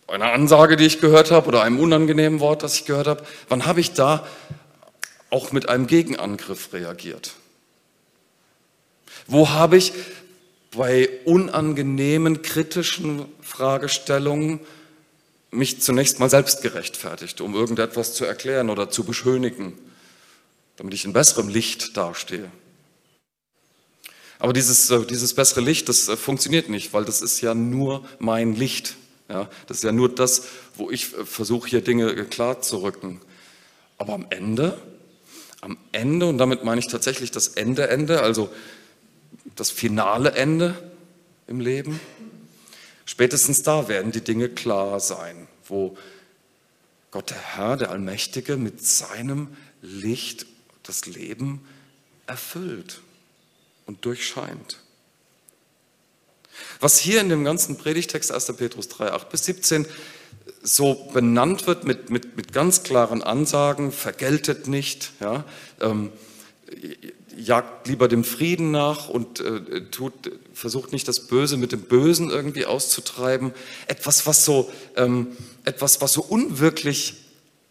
einer 0.07 0.33
Ansage, 0.33 0.75
die 0.75 0.85
ich 0.85 0.99
gehört 0.99 1.31
habe, 1.31 1.47
oder 1.47 1.61
einem 1.61 1.79
unangenehmen 1.79 2.39
Wort, 2.39 2.63
das 2.63 2.75
ich 2.75 2.85
gehört 2.85 3.07
habe, 3.07 3.25
wann 3.47 3.65
habe 3.65 3.79
ich 3.79 3.93
da 3.93 4.27
auch 5.29 5.51
mit 5.51 5.69
einem 5.69 5.87
Gegenangriff 5.87 6.73
reagiert? 6.73 7.35
Wo 9.27 9.49
habe 9.49 9.77
ich 9.77 9.93
bei 10.75 11.09
unangenehmen, 11.25 12.41
kritischen 12.41 13.25
Fragestellungen 13.41 14.61
mich 15.51 15.81
zunächst 15.81 16.19
mal 16.19 16.29
selbst 16.29 16.61
gerechtfertigt, 16.61 17.41
um 17.41 17.53
irgendetwas 17.53 18.13
zu 18.13 18.23
erklären 18.23 18.69
oder 18.69 18.89
zu 18.89 19.03
beschönigen, 19.03 19.77
damit 20.77 20.93
ich 20.93 21.03
in 21.03 21.13
besserem 21.13 21.49
Licht 21.49 21.97
dastehe? 21.97 22.49
Aber 24.39 24.53
dieses, 24.53 24.89
äh, 24.89 25.05
dieses 25.05 25.35
bessere 25.35 25.61
Licht, 25.61 25.87
das 25.87 26.07
äh, 26.07 26.17
funktioniert 26.17 26.67
nicht, 26.67 26.93
weil 26.93 27.05
das 27.05 27.21
ist 27.21 27.41
ja 27.41 27.53
nur 27.53 28.03
mein 28.17 28.55
Licht. 28.55 28.95
Ja, 29.29 29.47
das 29.67 29.77
ist 29.77 29.83
ja 29.83 29.91
nur 29.91 30.09
das, 30.09 30.45
wo 30.75 30.89
ich 30.89 31.13
äh, 31.15 31.25
versuche, 31.25 31.69
hier 31.69 31.81
Dinge 31.81 32.25
klar 32.25 32.61
zu 32.61 32.81
rücken. 32.81 33.21
Aber 33.99 34.13
am 34.13 34.25
Ende, 34.31 34.79
am 35.61 35.77
Ende, 35.91 36.25
und 36.25 36.39
damit 36.39 36.63
meine 36.63 36.79
ich 36.79 36.87
tatsächlich 36.87 37.29
das 37.29 37.49
Ende, 37.49 37.87
Ende, 37.89 38.23
also 38.23 38.49
das 39.61 39.69
finale 39.69 40.31
Ende 40.31 40.73
im 41.45 41.59
Leben, 41.59 41.99
spätestens 43.05 43.61
da 43.61 43.87
werden 43.87 44.11
die 44.11 44.23
Dinge 44.23 44.49
klar 44.49 44.99
sein, 44.99 45.47
wo 45.67 45.95
Gott 47.11 47.29
der 47.29 47.37
Herr, 47.37 47.77
der 47.77 47.91
Allmächtige, 47.91 48.57
mit 48.57 48.83
seinem 48.83 49.55
Licht 49.83 50.47
das 50.81 51.05
Leben 51.05 51.63
erfüllt 52.25 53.01
und 53.85 54.03
durchscheint. 54.03 54.79
Was 56.79 56.97
hier 56.97 57.21
in 57.21 57.29
dem 57.29 57.43
ganzen 57.43 57.77
Predigtext 57.77 58.31
1. 58.31 58.53
Petrus 58.57 58.87
3, 58.87 59.11
8 59.11 59.29
bis 59.29 59.45
17 59.45 59.85
so 60.63 60.95
benannt 61.13 61.67
wird 61.67 61.83
mit, 61.83 62.09
mit, 62.09 62.35
mit 62.35 62.51
ganz 62.51 62.81
klaren 62.81 63.21
Ansagen, 63.21 63.91
vergeltet 63.91 64.67
nicht, 64.67 65.11
ja, 65.19 65.45
ähm, 65.81 66.11
jagt 67.37 67.87
lieber 67.87 68.07
dem 68.07 68.23
Frieden 68.23 68.71
nach 68.71 69.09
und 69.09 69.39
äh, 69.39 69.81
tut, 69.91 70.13
versucht 70.53 70.91
nicht 70.91 71.07
das 71.07 71.27
Böse 71.27 71.57
mit 71.57 71.71
dem 71.71 71.81
Bösen 71.81 72.29
irgendwie 72.29 72.65
auszutreiben. 72.65 73.53
Etwas, 73.87 74.27
was 74.27 74.45
so, 74.45 74.71
ähm, 74.95 75.27
etwas, 75.63 76.01
was 76.01 76.13
so 76.13 76.21
unwirklich 76.21 77.15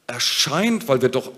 erscheint, 0.06 0.88
weil 0.88 1.02
wir 1.02 1.08
doch, 1.08 1.32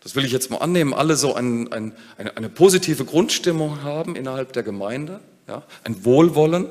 das 0.00 0.14
will 0.14 0.24
ich 0.24 0.32
jetzt 0.32 0.50
mal 0.50 0.58
annehmen, 0.58 0.94
alle 0.94 1.16
so 1.16 1.34
ein, 1.34 1.72
ein, 1.72 1.92
eine, 2.18 2.36
eine, 2.36 2.48
positive 2.48 3.04
Grundstimmung 3.04 3.82
haben 3.82 4.16
innerhalb 4.16 4.52
der 4.52 4.62
Gemeinde, 4.62 5.20
ja, 5.48 5.62
ein 5.84 6.04
Wohlwollen 6.04 6.66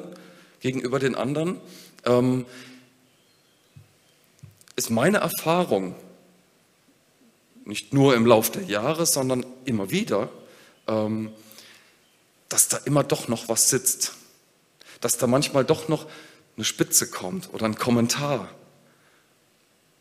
gegenüber 0.60 1.00
den 1.00 1.16
anderen, 1.16 1.58
ähm, 2.06 2.46
ist 4.76 4.90
meine 4.90 5.18
Erfahrung, 5.18 5.96
nicht 7.66 7.94
nur 7.94 8.16
im 8.16 8.26
Lauf 8.26 8.52
der 8.52 8.64
Jahre, 8.64 9.06
sondern 9.06 9.46
immer 9.66 9.90
wieder, 9.90 10.30
ähm, 10.88 11.32
dass 12.50 12.68
da 12.68 12.78
immer 12.78 13.04
doch 13.04 13.28
noch 13.28 13.50
was 13.50 13.70
sitzt, 13.70 14.14
dass 15.02 15.18
da 15.18 15.28
manchmal 15.28 15.66
doch 15.66 15.88
noch 15.88 16.08
eine 16.56 16.66
Spitze 16.66 17.10
kommt 17.10 17.54
oder 17.54 17.66
ein 17.66 17.76
Kommentar, 17.76 18.50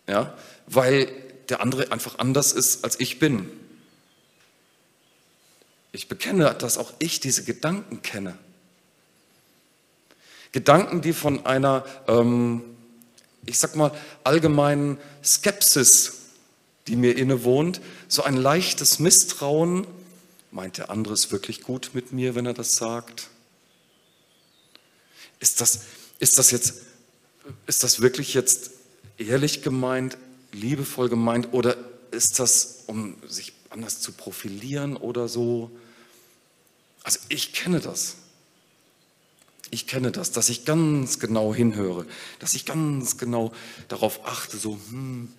ja, 0.06 0.36
weil 0.66 1.08
der 1.48 1.60
andere 1.60 1.92
einfach 1.92 2.18
anders 2.18 2.52
ist, 2.52 2.84
als 2.84 3.00
ich 3.00 3.18
bin. 3.18 3.50
Ich 5.92 6.08
bekenne, 6.08 6.54
dass 6.54 6.78
auch 6.78 6.92
ich 6.98 7.20
diese 7.20 7.44
Gedanken 7.44 8.02
kenne. 8.02 8.36
Gedanken, 10.52 11.02
die 11.02 11.12
von 11.12 11.46
einer, 11.46 11.84
ähm, 12.06 12.62
ich 13.46 13.58
sag 13.58 13.74
mal, 13.76 13.92
allgemeinen 14.22 14.98
Skepsis, 15.24 16.20
die 16.86 16.96
mir 16.96 17.16
innewohnt, 17.16 17.80
so 18.08 18.22
ein 18.22 18.36
leichtes 18.36 18.98
Misstrauen, 18.98 19.86
Meint 20.54 20.78
der 20.78 20.88
andere 20.88 21.14
es 21.14 21.32
wirklich 21.32 21.62
gut 21.62 21.90
mit 21.94 22.12
mir, 22.12 22.37
wenn 22.37 22.46
er 22.46 22.54
das 22.54 22.76
sagt? 22.76 23.28
Ist 25.40 25.61
das, 25.61 25.80
ist 26.20 26.38
das 26.38 26.52
jetzt, 26.52 26.75
ist 27.66 27.82
das 27.82 28.00
wirklich 28.00 28.34
jetzt 28.34 28.70
ehrlich 29.18 29.62
gemeint, 29.62 30.16
liebevoll 30.52 31.08
gemeint 31.08 31.49
oder 31.52 31.76
ist 32.12 32.38
das, 32.38 32.84
um 32.87 33.16
sich 33.26 33.52
anders 33.68 34.00
zu 34.00 34.12
profilieren 34.12 34.96
oder 34.96 35.26
so? 35.26 35.73
Also 37.02 37.18
ich 37.28 37.52
kenne 37.52 37.80
das. 37.80 38.14
Ich 39.73 39.88
kenne 39.88 40.12
das, 40.12 40.30
dass 40.30 40.50
ich 40.50 40.64
ganz 40.64 41.18
genau 41.18 41.52
hinhöre, 41.52 42.06
dass 42.38 42.54
ich 42.54 42.64
ganz 42.64 43.18
genau 43.18 43.52
darauf 43.88 44.25
achte, 44.25 44.56
so, 44.56 44.78
hm, 44.88 45.32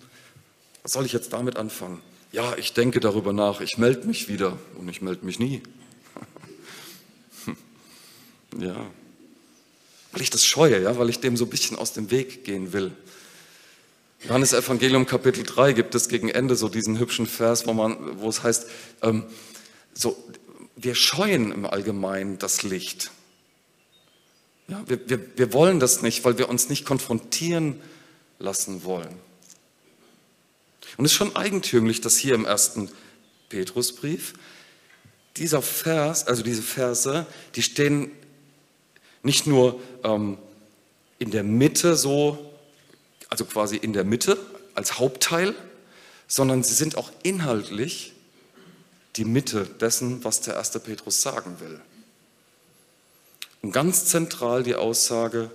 was 0.82 0.92
soll 0.92 1.06
ich 1.06 1.14
jetzt 1.14 1.32
damit 1.32 1.56
anfangen? 1.56 2.02
Ja, 2.32 2.56
ich 2.56 2.72
denke 2.72 3.00
darüber 3.00 3.32
nach, 3.32 3.60
ich 3.60 3.78
melde 3.78 4.06
mich 4.06 4.28
wieder 4.28 4.58
und 4.78 4.88
ich 4.88 5.02
melde 5.02 5.24
mich 5.24 5.38
nie. 5.38 5.62
ja, 8.58 8.76
weil 10.12 10.22
ich 10.22 10.30
das 10.30 10.44
scheue, 10.44 10.82
ja, 10.82 10.98
weil 10.98 11.10
ich 11.10 11.20
dem 11.20 11.36
so 11.36 11.44
ein 11.44 11.50
bisschen 11.50 11.76
aus 11.76 11.92
dem 11.92 12.10
Weg 12.10 12.44
gehen 12.44 12.72
will. 12.72 12.92
Johannes 14.24 14.52
Evangelium 14.52 15.06
Kapitel 15.06 15.44
3 15.44 15.72
gibt 15.72 15.94
es 15.94 16.08
gegen 16.08 16.28
Ende 16.28 16.56
so 16.56 16.68
diesen 16.68 16.98
hübschen 16.98 17.26
Vers, 17.26 17.66
wo, 17.66 17.74
man, 17.74 18.20
wo 18.20 18.28
es 18.28 18.42
heißt, 18.42 18.66
ähm, 19.02 19.24
so, 19.92 20.16
wir 20.74 20.94
scheuen 20.94 21.52
im 21.52 21.64
Allgemeinen 21.64 22.38
das 22.38 22.62
Licht. 22.62 23.10
Ja, 24.68 24.82
wir, 24.86 25.08
wir, 25.08 25.20
wir 25.36 25.52
wollen 25.52 25.80
das 25.80 26.02
nicht, 26.02 26.24
weil 26.24 26.38
wir 26.38 26.48
uns 26.48 26.68
nicht 26.68 26.84
konfrontieren 26.84 27.80
lassen 28.38 28.84
wollen. 28.84 29.14
Und 30.96 31.04
es 31.04 31.12
ist 31.12 31.16
schon 31.16 31.36
eigentümlich, 31.36 32.00
dass 32.00 32.16
hier 32.16 32.34
im 32.34 32.44
ersten 32.44 32.90
Petrusbrief 33.48 34.34
dieser 35.36 35.62
Vers, 35.62 36.26
also 36.26 36.42
diese 36.42 36.62
Verse, 36.62 37.26
die 37.54 37.62
stehen 37.62 38.10
nicht 39.22 39.46
nur 39.46 39.80
ähm, 40.04 40.38
in 41.18 41.30
der 41.30 41.42
Mitte 41.42 41.96
so, 41.96 42.52
also 43.28 43.44
quasi 43.44 43.76
in 43.76 43.92
der 43.92 44.04
Mitte 44.04 44.38
als 44.74 44.98
Hauptteil, 44.98 45.54
sondern 46.28 46.62
sie 46.62 46.74
sind 46.74 46.96
auch 46.96 47.10
inhaltlich 47.22 48.12
die 49.16 49.24
Mitte 49.24 49.66
dessen, 49.80 50.24
was 50.24 50.40
der 50.40 50.54
erste 50.54 50.80
Petrus 50.80 51.22
sagen 51.22 51.56
will. 51.60 51.80
Und 53.62 53.72
ganz 53.72 54.06
zentral 54.06 54.62
die 54.62 54.74
Aussage, 54.74 55.50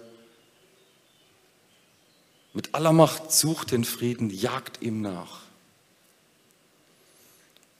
mit 2.53 2.75
aller 2.75 2.91
Macht 2.91 3.31
sucht 3.31 3.71
den 3.71 3.85
Frieden, 3.85 4.29
jagt 4.29 4.81
ihm 4.81 5.01
nach. 5.01 5.41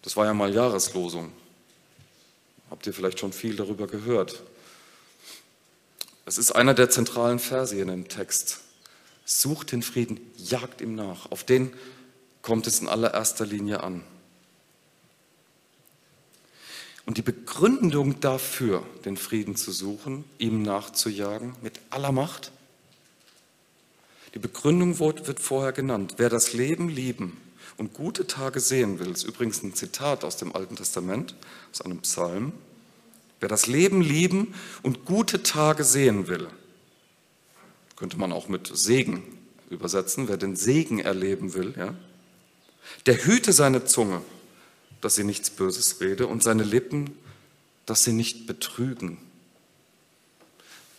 Das 0.02 0.16
war 0.18 0.26
ja 0.26 0.34
mal 0.34 0.54
Jahreslosung. 0.54 1.32
Habt 2.70 2.88
ihr 2.88 2.94
vielleicht 2.94 3.20
schon 3.20 3.34
viel 3.34 3.56
darüber 3.56 3.88
gehört? 3.88 4.42
Es 6.26 6.38
ist 6.38 6.52
einer 6.52 6.74
der 6.74 6.90
zentralen 6.90 7.40
Verse 7.40 7.76
in 7.76 7.88
dem 7.88 8.08
Text. 8.08 8.62
Sucht 9.26 9.72
den 9.72 9.84
Frieden, 9.84 10.20
jagt 10.38 10.82
ihm 10.82 10.96
nach. 10.96 11.32
Auf 11.32 11.44
den 11.44 11.74
kommt 12.42 12.68
es 12.68 12.80
in 12.80 12.88
allererster 12.88 13.46
Linie 13.46 13.84
an. 13.84 14.04
Und 17.06 17.18
die 17.18 17.24
Begründung 17.24 18.20
dafür, 18.20 18.84
den 19.04 19.18
Frieden 19.18 19.56
zu 19.56 19.72
suchen, 19.72 20.24
ihm 20.38 20.62
nachzujagen, 20.62 21.56
mit 21.62 21.80
aller 21.90 22.12
Macht, 22.12 22.52
die 24.34 24.40
Begründung 24.40 25.00
wird 25.00 25.40
vorher 25.40 25.74
genannt. 25.74 26.16
Wer 26.18 26.30
das 26.30 26.54
Leben 26.54 26.90
lieben 26.90 27.38
und 27.78 27.94
gute 27.94 28.28
Tage 28.28 28.60
sehen 28.60 29.00
will, 29.00 29.12
ist 29.12 29.24
übrigens 29.24 29.62
ein 29.64 29.74
Zitat 29.74 30.24
aus 30.24 30.38
dem 30.38 30.56
Alten 30.56 30.76
Testament, 30.76 31.36
aus 31.72 31.82
einem 31.82 32.00
Psalm. 32.00 32.54
Wer 33.40 33.50
das 33.50 33.68
Leben 33.68 34.02
lieben 34.02 34.54
und 34.84 35.06
gute 35.06 35.44
Tage 35.44 35.84
sehen 35.84 36.28
will, 36.28 36.48
könnte 37.96 38.18
man 38.18 38.32
auch 38.32 38.48
mit 38.48 38.72
Segen 38.74 39.24
übersetzen, 39.70 40.28
wer 40.28 40.38
den 40.38 40.56
Segen 40.56 41.00
erleben 41.00 41.54
will, 41.54 41.74
ja, 41.78 41.96
der 43.06 43.26
hüte 43.26 43.54
seine 43.54 43.86
Zunge, 43.86 44.22
dass 45.02 45.16
sie 45.16 45.24
nichts 45.24 45.50
Böses 45.50 46.02
rede 46.02 46.28
und 46.28 46.44
seine 46.44 46.64
Lippen, 46.64 47.16
dass 47.86 48.04
sie 48.04 48.14
nicht 48.14 48.48
betrügen. 48.48 49.18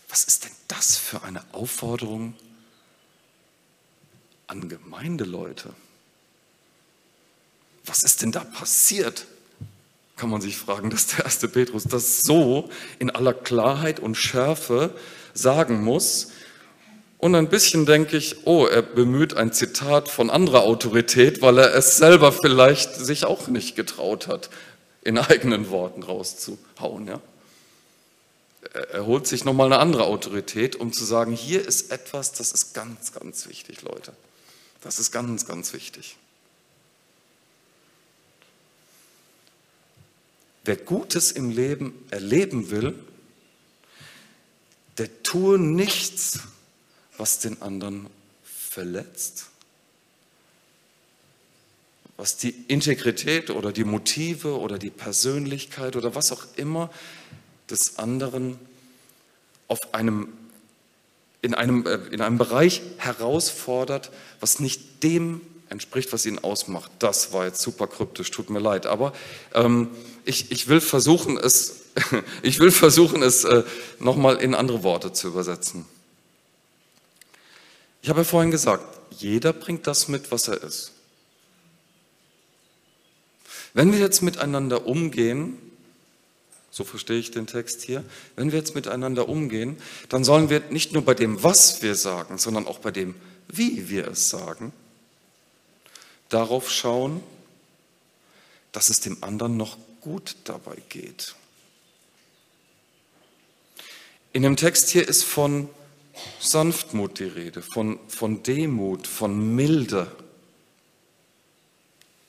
Was 0.09 0.25
ist 0.25 0.45
denn 0.45 0.53
das 0.69 0.97
für 0.97 1.23
eine 1.23 1.43
Aufforderung 1.53 2.35
an 4.53 4.69
Gemeindeleute. 4.69 5.71
Was 7.87 8.05
ist 8.05 8.23
denn 8.23 8.33
da 8.33 8.41
passiert? 8.41 9.27
Kann 10.17 10.29
man 10.29 10.43
sich 10.43 10.59
fragen, 10.59 10.91
dass 10.91 11.07
der 11.09 11.25
erste 11.25 11.49
Petrus 11.49 11.85
das 11.85 12.21
so 12.21 12.69
in 12.99 13.11
aller 13.11 13.33
Klarheit 13.33 13.99
und 13.99 14.15
Schärfe 14.15 14.95
sagen 15.33 15.83
muss. 15.83 16.29
Und 17.17 17.35
ein 17.35 17.49
bisschen 17.49 17.87
denke 17.87 18.19
ich, 18.19 18.47
oh, 18.47 18.67
er 18.67 18.83
bemüht 18.83 19.35
ein 19.35 19.53
Zitat 19.53 20.09
von 20.09 20.29
anderer 20.29 20.65
Autorität, 20.65 21.41
weil 21.41 21.59
er 21.59 21.75
es 21.75 21.97
selber 21.97 22.31
vielleicht 22.31 22.95
sich 22.95 23.25
auch 23.25 23.49
nicht 23.49 23.75
getraut 23.75 24.29
hat, 24.29 24.51
in 25.03 25.17
eigenen 25.17 25.71
Worten 25.71 26.03
rauszuhauen. 26.03 27.07
Ja? 27.07 27.21
Er 28.93 29.07
holt 29.07 29.27
sich 29.27 29.45
nochmal 29.45 29.67
eine 29.67 29.79
andere 29.79 30.05
Autorität, 30.05 30.77
um 30.77 30.93
zu 30.93 31.05
sagen, 31.05 31.33
hier 31.33 31.67
ist 31.67 31.91
etwas, 31.91 32.33
das 32.33 32.53
ist 32.53 32.75
ganz, 32.75 33.13
ganz 33.13 33.49
wichtig, 33.49 33.81
Leute. 33.83 34.13
Das 34.83 34.99
ist 34.99 35.13
ganz, 35.13 35.47
ganz 35.47 35.73
wichtig. 35.73 36.17
Wer 40.65 40.77
Gutes 40.77 41.33
im 41.33 41.51
Leben 41.51 41.95
erleben 42.11 42.71
will, 42.71 42.95
der 44.99 45.23
tue 45.23 45.59
nichts, 45.59 46.41
was 47.17 47.39
den 47.39 47.63
anderen 47.63 48.09
verletzt, 48.45 49.47
was 52.17 52.37
die 52.37 52.51
Integrität 52.69 53.51
oder 53.51 53.73
die 53.73 53.85
Motive 53.85 54.59
oder 54.59 54.79
die 54.79 54.91
Persönlichkeit 54.91 55.97
oder 55.97 56.15
was 56.15 56.31
auch 56.31 56.45
immer 56.57 56.91
des 57.69 57.99
anderen 57.99 58.59
auf 59.67 59.95
einem 59.95 60.29
in 61.43 61.55
einem, 61.55 61.87
äh, 61.87 61.99
in 62.11 62.21
einem 62.21 62.39
Bereich 62.39 62.81
herausfordert, 62.97 64.11
was 64.41 64.61
nicht 64.61 65.03
dem 65.03 65.43
entspricht, 65.69 66.13
was 66.13 66.25
ihn 66.25 66.39
ausmacht. 66.39 66.91
Das 67.01 67.33
war 67.33 67.45
jetzt 67.45 67.61
super 67.61 67.87
kryptisch, 67.87 68.31
tut 68.31 68.49
mir 68.49 68.61
leid. 68.61 68.87
Aber 68.87 69.13
ähm, 69.55 69.89
ich, 70.25 70.53
ich 70.53 70.69
will 70.69 70.81
versuchen, 70.81 71.37
es, 71.37 71.83
ich 72.43 72.61
will 72.61 72.71
versuchen, 72.71 73.23
es 73.23 73.45
äh, 73.45 73.65
nochmal 73.99 74.37
in 74.37 74.55
andere 74.55 74.83
Worte 74.85 75.13
zu 75.13 75.29
übersetzen. 75.29 75.85
Ich 78.03 78.09
habe 78.09 78.21
ja 78.21 78.25
vorhin 78.25 78.51
gesagt, 78.51 78.85
jeder 79.11 79.53
bringt 79.53 79.87
das 79.87 80.09
mit, 80.09 80.31
was 80.31 80.49
er 80.49 80.63
ist. 80.63 80.93
Wenn 83.75 83.93
wir 83.93 83.99
jetzt 83.99 84.23
miteinander 84.23 84.87
umgehen, 84.87 85.57
so 86.73 86.85
verstehe 86.85 87.19
ich 87.19 87.31
den 87.31 87.47
Text 87.47 87.83
hier. 87.83 88.03
Wenn 88.35 88.51
wir 88.51 88.59
jetzt 88.59 88.75
miteinander 88.75 89.29
umgehen, 89.29 89.77
dann 90.09 90.25
sollen 90.25 90.49
wir 90.49 90.61
nicht 90.71 90.93
nur 90.93 91.05
bei 91.05 91.13
dem, 91.13 91.43
was 91.43 91.83
wir 91.83 91.95
sagen, 91.95 92.39
sondern 92.39 92.67
auch 92.67 92.79
bei 92.79 92.91
dem, 92.91 93.15
wie 93.49 93.91
wir 93.91 94.09
es 94.09 94.31
sagen, 94.31 94.73
darauf 96.31 96.71
schauen, 96.71 97.23
dass 98.73 98.89
es 98.89 99.01
dem 99.01 99.23
anderen 99.23 99.59
noch 99.59 99.77
gut 100.01 100.37
dabei 100.45 100.77
geht. 100.89 101.37
In 104.33 104.43
dem 104.43 104.57
Text 104.57 104.89
hier 104.89 105.07
ist 105.07 105.25
von 105.25 105.69
Sanftmut 106.41 107.19
die 107.19 107.25
Rede, 107.25 107.61
von, 107.61 108.01
von 108.09 108.43
Demut, 108.43 109.07
von 109.07 109.55
Milde 109.55 110.11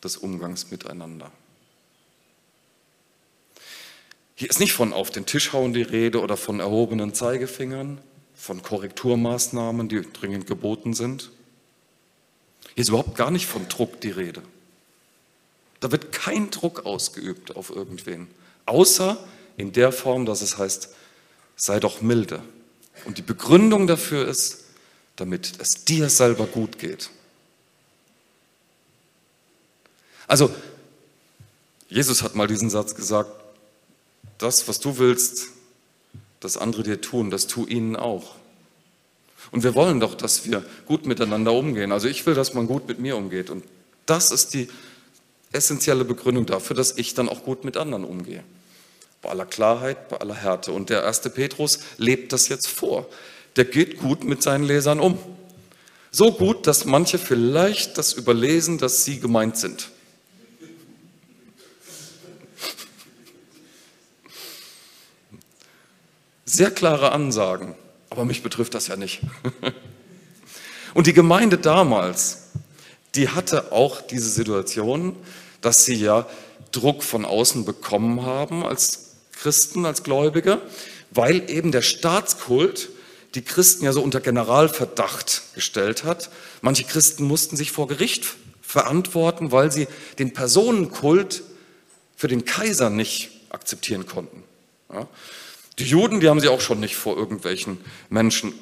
des 0.03 0.17
Umgangs 0.17 0.69
miteinander. 0.69 1.31
Hier 4.35 4.49
ist 4.49 4.59
nicht 4.59 4.73
von 4.73 4.93
auf 4.93 5.11
den 5.11 5.25
Tisch 5.25 5.53
hauen 5.53 5.73
die 5.73 5.83
Rede 5.83 6.19
oder 6.21 6.37
von 6.37 6.59
erhobenen 6.59 7.13
Zeigefingern, 7.13 7.99
von 8.35 8.63
Korrekturmaßnahmen, 8.63 9.89
die 9.89 10.01
dringend 10.11 10.47
geboten 10.47 10.93
sind. 10.93 11.31
Hier 12.73 12.81
ist 12.81 12.89
überhaupt 12.89 13.15
gar 13.15 13.29
nicht 13.29 13.45
von 13.45 13.67
Druck 13.67 14.01
die 14.01 14.09
Rede. 14.09 14.41
Da 15.79 15.91
wird 15.91 16.11
kein 16.11 16.49
Druck 16.49 16.85
ausgeübt 16.85 17.55
auf 17.55 17.69
irgendwen, 17.69 18.27
außer 18.65 19.17
in 19.57 19.71
der 19.71 19.91
Form, 19.91 20.25
dass 20.25 20.41
es 20.41 20.57
heißt, 20.57 20.89
sei 21.55 21.79
doch 21.79 22.01
milde. 22.01 22.41
Und 23.05 23.17
die 23.17 23.21
Begründung 23.21 23.85
dafür 23.85 24.27
ist, 24.27 24.63
damit 25.15 25.53
es 25.59 25.85
dir 25.85 26.09
selber 26.09 26.47
gut 26.47 26.79
geht. 26.79 27.11
Also, 30.27 30.49
Jesus 31.89 32.23
hat 32.23 32.33
mal 32.33 32.47
diesen 32.47 32.71
Satz 32.71 32.95
gesagt, 32.95 33.42
das, 34.43 34.67
was 34.67 34.79
du 34.79 34.97
willst, 34.97 35.47
das 36.39 36.57
andere 36.57 36.83
dir 36.83 36.99
tun, 36.99 37.29
das 37.29 37.47
tu 37.47 37.65
ihnen 37.65 37.95
auch. 37.95 38.35
Und 39.51 39.63
wir 39.63 39.75
wollen 39.75 39.99
doch, 39.99 40.15
dass 40.15 40.45
wir 40.45 40.65
gut 40.85 41.05
miteinander 41.05 41.53
umgehen. 41.53 41.91
Also 41.91 42.07
ich 42.07 42.25
will, 42.25 42.33
dass 42.33 42.53
man 42.53 42.67
gut 42.67 42.87
mit 42.87 42.99
mir 42.99 43.15
umgeht. 43.15 43.49
Und 43.49 43.63
das 44.05 44.31
ist 44.31 44.53
die 44.53 44.67
essentielle 45.51 46.05
Begründung 46.05 46.45
dafür, 46.45 46.75
dass 46.75 46.97
ich 46.97 47.13
dann 47.13 47.29
auch 47.29 47.43
gut 47.43 47.63
mit 47.63 47.77
anderen 47.77 48.03
umgehe. 48.03 48.43
Bei 49.21 49.29
aller 49.29 49.45
Klarheit, 49.45 50.09
bei 50.09 50.17
aller 50.17 50.35
Härte. 50.35 50.71
Und 50.71 50.89
der 50.89 51.03
erste 51.03 51.29
Petrus 51.29 51.79
lebt 51.97 52.33
das 52.33 52.49
jetzt 52.49 52.67
vor. 52.67 53.07
Der 53.55 53.65
geht 53.65 53.99
gut 53.99 54.23
mit 54.23 54.41
seinen 54.41 54.63
Lesern 54.63 54.99
um. 54.99 55.17
So 56.11 56.31
gut, 56.31 56.67
dass 56.67 56.85
manche 56.85 57.17
vielleicht 57.17 57.97
das 57.97 58.13
überlesen, 58.13 58.77
dass 58.77 59.05
sie 59.05 59.19
gemeint 59.19 59.57
sind. 59.57 59.89
Sehr 66.45 66.71
klare 66.71 67.11
Ansagen, 67.11 67.75
aber 68.09 68.25
mich 68.25 68.43
betrifft 68.43 68.73
das 68.73 68.87
ja 68.87 68.95
nicht. 68.95 69.21
Und 70.93 71.07
die 71.07 71.13
Gemeinde 71.13 71.57
damals, 71.57 72.49
die 73.15 73.29
hatte 73.29 73.71
auch 73.71 74.01
diese 74.01 74.29
Situation, 74.29 75.15
dass 75.61 75.85
sie 75.85 75.95
ja 75.95 76.27
Druck 76.71 77.03
von 77.03 77.25
außen 77.25 77.65
bekommen 77.65 78.25
haben 78.25 78.65
als 78.65 79.15
Christen, 79.31 79.85
als 79.85 80.03
Gläubige, 80.03 80.61
weil 81.11 81.49
eben 81.49 81.71
der 81.71 81.81
Staatskult 81.81 82.89
die 83.35 83.41
Christen 83.41 83.85
ja 83.85 83.93
so 83.93 84.01
unter 84.01 84.19
Generalverdacht 84.19 85.55
gestellt 85.55 86.03
hat. 86.03 86.29
Manche 86.61 86.83
Christen 86.83 87.23
mussten 87.23 87.55
sich 87.55 87.71
vor 87.71 87.87
Gericht 87.87 88.25
verantworten, 88.61 89.51
weil 89.51 89.71
sie 89.71 89.87
den 90.19 90.33
Personenkult 90.33 91.43
für 92.15 92.27
den 92.27 92.45
Kaiser 92.45 92.89
nicht 92.89 93.31
akzeptieren 93.49 94.05
konnten. 94.05 94.43
Ja. 94.91 95.07
Die 95.79 95.85
Juden, 95.85 96.19
die 96.19 96.29
haben 96.29 96.39
sie 96.39 96.49
auch 96.49 96.61
schon 96.61 96.79
nicht 96.79 96.95
vor 96.95 97.17
irgendwelchen 97.17 97.79
Menschen 98.09 98.53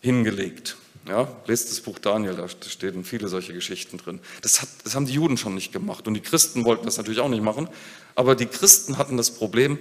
hingelegt. 0.00 0.76
Ja, 1.06 1.28
lest 1.46 1.70
das 1.70 1.80
Buch 1.80 1.98
Daniel, 1.98 2.36
da 2.36 2.48
stehen 2.48 3.04
viele 3.04 3.26
solche 3.26 3.52
Geschichten 3.52 3.98
drin. 3.98 4.20
Das, 4.40 4.62
hat, 4.62 4.68
das 4.84 4.94
haben 4.94 5.06
die 5.06 5.14
Juden 5.14 5.36
schon 5.36 5.54
nicht 5.54 5.72
gemacht 5.72 6.06
und 6.06 6.14
die 6.14 6.20
Christen 6.20 6.64
wollten 6.64 6.84
das 6.84 6.96
natürlich 6.96 7.18
auch 7.18 7.28
nicht 7.28 7.42
machen. 7.42 7.68
Aber 8.14 8.36
die 8.36 8.46
Christen 8.46 8.98
hatten 8.98 9.16
das 9.16 9.32
Problem, 9.32 9.78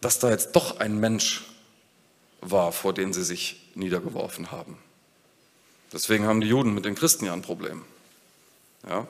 dass 0.00 0.18
da 0.18 0.30
jetzt 0.30 0.52
doch 0.52 0.80
ein 0.80 0.98
Mensch 0.98 1.44
war, 2.40 2.72
vor 2.72 2.94
den 2.94 3.12
sie 3.12 3.24
sich 3.24 3.60
niedergeworfen 3.74 4.50
haben. 4.50 4.78
Deswegen 5.92 6.26
haben 6.26 6.40
die 6.40 6.48
Juden 6.48 6.74
mit 6.74 6.84
den 6.84 6.94
Christen 6.94 7.26
ja 7.26 7.32
ein 7.32 7.42
Problem. 7.42 7.82
Ja? 8.88 9.06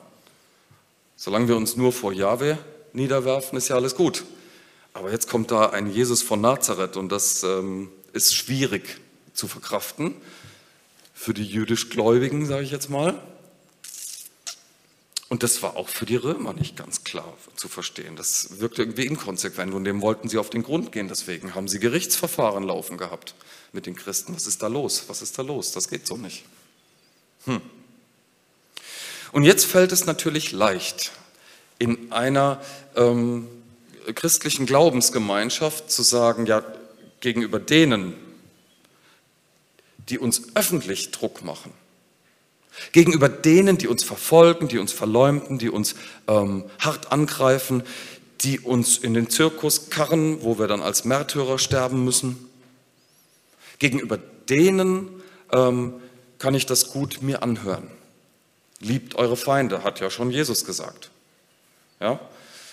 Solange 1.15 1.47
wir 1.47 1.55
uns 1.55 1.77
nur 1.77 1.93
vor 1.93 2.11
Jahwe 2.11 2.57
niederwerfen, 2.93 3.57
ist 3.57 3.69
ja 3.69 3.75
alles 3.75 3.95
gut. 3.95 4.25
Aber 4.97 5.11
jetzt 5.11 5.29
kommt 5.29 5.51
da 5.51 5.69
ein 5.69 5.91
Jesus 5.91 6.23
von 6.23 6.41
Nazareth 6.41 6.97
und 6.97 7.11
das 7.11 7.43
ähm, 7.43 7.91
ist 8.13 8.33
schwierig 8.33 8.99
zu 9.31 9.47
verkraften 9.47 10.15
für 11.13 11.35
die 11.35 11.45
jüdisch 11.45 11.91
Gläubigen, 11.91 12.47
sage 12.47 12.63
ich 12.63 12.71
jetzt 12.71 12.89
mal. 12.89 13.21
Und 15.29 15.43
das 15.43 15.61
war 15.61 15.75
auch 15.75 15.87
für 15.87 16.07
die 16.07 16.15
Römer 16.15 16.53
nicht 16.53 16.75
ganz 16.75 17.03
klar 17.03 17.31
zu 17.55 17.67
verstehen. 17.67 18.15
Das 18.15 18.59
wirkte 18.59 18.81
irgendwie 18.81 19.05
inkonsequent 19.05 19.75
und 19.75 19.83
dem 19.83 20.01
wollten 20.01 20.29
sie 20.29 20.39
auf 20.39 20.49
den 20.49 20.63
Grund 20.63 20.91
gehen. 20.91 21.09
Deswegen 21.09 21.53
haben 21.53 21.67
sie 21.67 21.77
Gerichtsverfahren 21.77 22.63
laufen 22.63 22.97
gehabt 22.97 23.35
mit 23.73 23.85
den 23.85 23.95
Christen. 23.95 24.35
Was 24.35 24.47
ist 24.47 24.63
da 24.63 24.67
los? 24.67 25.03
Was 25.09 25.21
ist 25.21 25.37
da 25.37 25.43
los? 25.43 25.73
Das 25.73 25.89
geht 25.89 26.07
so 26.07 26.17
nicht. 26.17 26.43
Hm. 27.45 27.61
Und 29.31 29.43
jetzt 29.43 29.65
fällt 29.65 29.91
es 29.91 30.07
natürlich 30.07 30.53
leicht, 30.53 31.11
in 31.77 32.11
einer 32.11 32.59
ähm, 32.95 33.47
christlichen 34.13 34.65
Glaubensgemeinschaft 34.65 35.91
zu 35.91 36.01
sagen, 36.03 36.45
ja, 36.45 36.63
gegenüber 37.19 37.59
denen, 37.59 38.13
die 40.09 40.19
uns 40.19 40.55
öffentlich 40.55 41.11
Druck 41.11 41.43
machen, 41.43 41.73
gegenüber 42.91 43.29
denen, 43.29 43.77
die 43.77 43.87
uns 43.87 44.03
verfolgen, 44.03 44.67
die 44.67 44.77
uns 44.77 44.93
verleumden, 44.93 45.57
die 45.57 45.69
uns 45.69 45.95
ähm, 46.27 46.65
hart 46.79 47.11
angreifen, 47.11 47.83
die 48.41 48.59
uns 48.59 48.97
in 48.97 49.13
den 49.13 49.29
Zirkus 49.29 49.89
karren, 49.89 50.43
wo 50.43 50.59
wir 50.59 50.67
dann 50.67 50.81
als 50.81 51.05
Märtyrer 51.05 51.57
sterben 51.57 52.03
müssen. 52.03 52.49
Gegenüber 53.79 54.19
denen 54.49 55.09
ähm, 55.51 55.95
kann 56.39 56.53
ich 56.53 56.65
das 56.65 56.91
gut 56.91 57.21
mir 57.21 57.41
anhören. 57.41 57.89
Liebt 58.79 59.15
eure 59.15 59.37
Feinde, 59.37 59.83
hat 59.83 59.99
ja 59.99 60.09
schon 60.09 60.29
Jesus 60.29 60.65
gesagt. 60.65 61.09
Ja? 61.99 62.19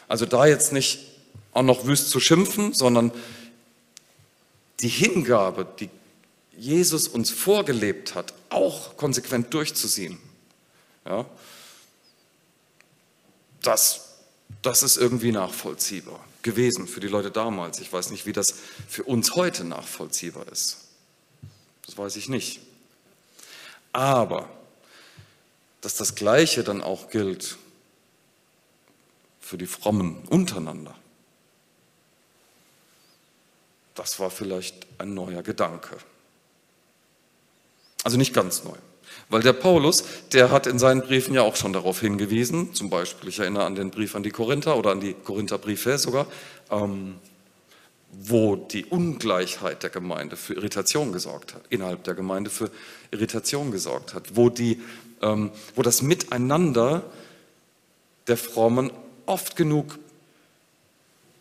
Also 0.07 0.27
da 0.27 0.47
jetzt 0.47 0.73
nicht 0.73 1.14
auch 1.55 1.63
noch 1.63 1.87
wüst 1.87 2.11
zu 2.11 2.21
schimpfen, 2.21 2.75
sondern 2.75 3.13
die 4.81 4.89
Hingabe, 4.89 5.67
die 5.81 5.89
Jesus 6.57 7.09
uns 7.09 7.31
vorgelebt 7.31 8.15
hat, 8.15 8.35
auch 8.51 8.97
konsequent 8.97 9.53
durchzuziehen. 9.55 10.19
Ja, 11.07 11.27
das, 13.63 14.17
das 14.63 14.83
ist 14.83 14.97
irgendwie 14.97 15.33
nachvollziehbar 15.33 16.25
gewesen 16.43 16.87
für 16.87 17.01
die 17.01 17.09
Leute 17.09 17.31
damals. 17.31 17.81
Ich 17.81 17.93
weiß 17.93 18.11
nicht, 18.11 18.27
wie 18.27 18.33
das 18.33 18.55
für 18.89 19.05
uns 19.05 19.35
heute 19.35 19.65
nachvollziehbar 19.65 20.47
ist. 20.53 20.85
Das 21.87 21.97
weiß 21.97 22.17
ich 22.17 22.29
nicht. 22.29 22.61
Aber 23.93 24.49
dass 25.81 25.97
das 25.97 26.15
Gleiche 26.15 26.65
dann 26.65 26.83
auch 26.83 27.11
gilt 27.11 27.57
für 29.41 29.59
die 29.59 29.67
Frommen 29.67 30.19
untereinander, 30.29 30.95
das 33.95 34.19
war 34.19 34.31
vielleicht 34.31 34.87
ein 34.99 35.15
neuer 35.15 35.43
Gedanke. 35.43 35.97
Also 38.03 38.17
nicht 38.17 38.35
ganz 38.35 38.65
neu. 38.65 38.77
Weil 39.29 39.43
der 39.43 39.53
Paulus, 39.53 40.05
der 40.33 40.51
hat 40.51 40.67
in 40.67 40.79
seinen 40.79 41.03
Briefen 41.03 41.35
ja 41.35 41.43
auch 41.43 41.57
schon 41.57 41.73
darauf 41.73 42.01
hingewiesen, 42.01 42.75
zum 42.75 42.91
Beispiel, 42.91 43.29
ich 43.29 43.39
erinnere 43.39 43.65
an 43.65 43.75
den 43.75 43.91
Brief 43.91 44.15
an 44.15 44.23
die 44.23 44.31
Korinther 44.31 44.77
oder 44.77 44.91
an 44.91 45.01
die 45.01 45.15
Korintherbriefe 45.15 45.97
sogar, 45.99 46.27
ähm, 46.71 47.17
wo 48.13 48.57
die 48.57 48.85
Ungleichheit 48.85 49.83
der 49.83 49.91
Gemeinde 49.91 50.37
für 50.37 50.55
Irritation 50.55 51.13
gesorgt 51.13 51.55
hat, 51.55 51.63
innerhalb 51.71 52.05
der 52.05 52.15
Gemeinde 52.15 52.51
für 52.51 52.71
Irritation 53.11 53.71
gesorgt 53.71 54.15
hat, 54.15 54.37
wo, 54.37 54.51
die, 54.51 54.83
ähm, 55.23 55.51
wo 55.75 55.83
das 55.83 56.03
Miteinander 56.03 57.05
der 58.27 58.37
Frommen 58.37 58.91
oft 59.27 59.57
genug 59.57 59.99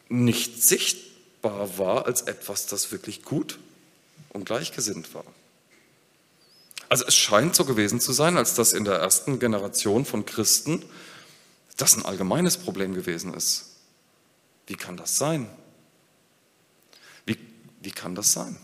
nicht 0.10 0.64
sichtbar 0.64 1.13
sichtbar 1.44 1.78
war 1.78 2.06
als 2.06 2.22
etwas, 2.22 2.68
das 2.68 2.92
wirklich 2.92 3.24
gut 3.24 3.60
und 4.30 4.46
gleichgesinnt 4.46 5.14
war. 5.14 5.26
Also 6.90 7.06
es 7.06 7.16
scheint 7.16 7.56
so 7.56 7.66
gewesen 7.66 8.00
zu 8.00 8.14
sein, 8.14 8.38
als 8.38 8.54
das 8.56 8.74
in 8.74 8.86
der 8.86 8.96
ersten 8.96 9.40
Generation 9.40 10.06
von 10.06 10.26
Christen 10.26 10.84
das 11.76 11.98
ein 11.98 12.06
allgemeines 12.06 12.58
Problem 12.58 12.94
gewesen 12.94 13.34
ist. 13.34 13.72
Wie 14.68 14.76
kann 14.76 14.96
das 14.96 15.18
sein? 15.18 15.50
Wie, 17.26 17.38
wie 17.82 17.92
kann 17.92 18.16
das 18.16 18.32
sein? 18.32 18.56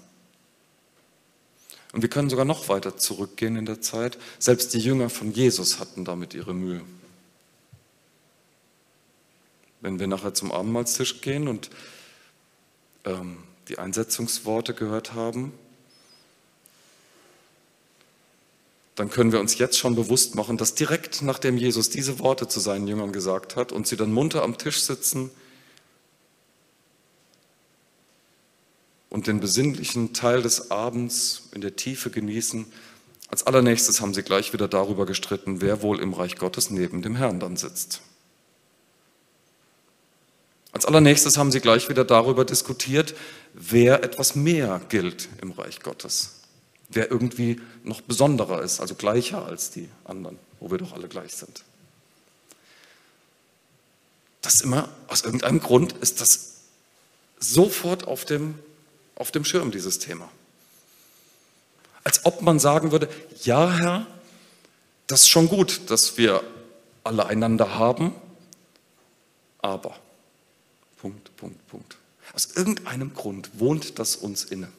Und 1.91 2.03
wir 2.03 2.09
können 2.09 2.29
sogar 2.29 2.45
noch 2.45 2.69
weiter 2.69 2.97
zurückgehen 2.97 3.55
in 3.55 3.65
der 3.65 3.81
Zeit. 3.81 4.19
Selbst 4.37 4.73
die 4.75 4.79
Jünger 4.79 5.09
von 5.09 5.33
Jesus 5.33 5.79
hatten 5.79 6.05
damit 6.05 6.35
ihre 6.35 6.53
Mühe. 6.53 6.83
Wenn 9.81 9.99
wir 9.99 10.07
nachher 10.07 10.35
zum 10.35 10.51
Abendmahlstisch 10.51 11.21
gehen 11.21 11.47
und 11.47 11.71
die 13.67 13.77
Einsetzungsworte 13.77 14.73
gehört 14.73 15.13
haben, 15.13 15.53
dann 18.95 19.09
können 19.09 19.31
wir 19.31 19.39
uns 19.39 19.57
jetzt 19.57 19.77
schon 19.77 19.95
bewusst 19.95 20.35
machen, 20.35 20.57
dass 20.57 20.75
direkt 20.75 21.21
nachdem 21.21 21.57
Jesus 21.57 21.89
diese 21.89 22.19
Worte 22.19 22.49
zu 22.49 22.59
seinen 22.59 22.85
Jüngern 22.87 23.13
gesagt 23.13 23.55
hat 23.55 23.71
und 23.71 23.87
sie 23.87 23.95
dann 23.95 24.11
munter 24.11 24.43
am 24.43 24.57
Tisch 24.57 24.81
sitzen 24.81 25.31
und 29.09 29.27
den 29.27 29.39
besinnlichen 29.39 30.13
Teil 30.13 30.41
des 30.41 30.69
Abends 30.69 31.43
in 31.53 31.61
der 31.61 31.77
Tiefe 31.77 32.09
genießen, 32.09 32.65
als 33.29 33.45
allernächstes 33.45 34.01
haben 34.01 34.13
sie 34.13 34.23
gleich 34.23 34.53
wieder 34.53 34.67
darüber 34.67 35.05
gestritten, 35.05 35.61
wer 35.61 35.81
wohl 35.81 36.01
im 36.01 36.13
Reich 36.13 36.35
Gottes 36.35 36.69
neben 36.69 37.01
dem 37.01 37.15
Herrn 37.15 37.39
dann 37.39 37.57
sitzt. 37.57 38.01
Als 40.71 40.85
allernächstes 40.85 41.37
haben 41.37 41.51
sie 41.51 41.61
gleich 41.61 41.89
wieder 41.89 42.05
darüber 42.05 42.45
diskutiert, 42.45 43.15
wer 43.53 44.03
etwas 44.03 44.35
mehr 44.35 44.81
gilt 44.89 45.29
im 45.41 45.51
Reich 45.51 45.79
Gottes. 45.79 46.35
Wer 46.89 47.11
irgendwie 47.11 47.61
noch 47.83 48.01
besonderer 48.01 48.61
ist, 48.61 48.79
also 48.79 48.95
gleicher 48.95 49.45
als 49.45 49.71
die 49.71 49.89
anderen, 50.05 50.39
wo 50.59 50.71
wir 50.71 50.77
doch 50.77 50.93
alle 50.93 51.07
gleich 51.07 51.33
sind. 51.33 51.63
Das 54.41 54.61
immer, 54.61 54.89
aus 55.07 55.23
irgendeinem 55.23 55.59
Grund 55.59 55.93
ist 55.93 56.21
das 56.21 56.61
sofort 57.39 58.07
auf 58.07 58.25
dem, 58.25 58.57
auf 59.15 59.31
dem 59.31 59.45
Schirm, 59.45 59.71
dieses 59.71 59.99
Thema. 59.99 60.29
Als 62.03 62.25
ob 62.25 62.41
man 62.41 62.59
sagen 62.59 62.91
würde, 62.91 63.09
ja 63.43 63.71
Herr, 63.71 64.07
das 65.07 65.21
ist 65.21 65.29
schon 65.29 65.47
gut, 65.49 65.81
dass 65.87 66.17
wir 66.17 66.43
alle 67.03 67.25
einander 67.25 67.75
haben, 67.77 68.13
aber 69.59 69.95
Punkt, 71.01 71.35
Punkt, 71.37 71.67
Punkt. 71.67 71.97
Aus 72.33 72.55
irgendeinem 72.55 73.13
Grund 73.13 73.49
wohnt 73.59 73.99
das 73.99 74.15
uns 74.15 74.43
inne. 74.43 74.69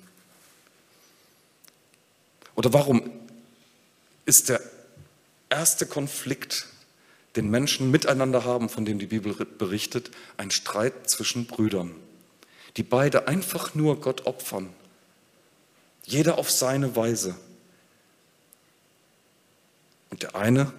Oder 2.54 2.72
warum 2.72 3.10
ist 4.26 4.48
der 4.48 4.60
erste 5.48 5.86
Konflikt, 5.86 6.66
den 7.36 7.48
Menschen 7.48 7.90
miteinander 7.90 8.44
haben, 8.44 8.68
von 8.68 8.84
dem 8.84 8.98
die 8.98 9.06
Bibel 9.06 9.34
berichtet, 9.34 10.10
ein 10.36 10.50
Streit 10.50 11.08
zwischen 11.08 11.46
Brüdern, 11.46 11.94
die 12.76 12.82
beide 12.82 13.26
einfach 13.26 13.74
nur 13.74 14.00
Gott 14.00 14.26
opfern, 14.26 14.68
jeder 16.04 16.38
auf 16.38 16.50
seine 16.50 16.96
Weise. 16.96 17.36
Und 20.10 20.22
der 20.22 20.34
eine 20.34 20.72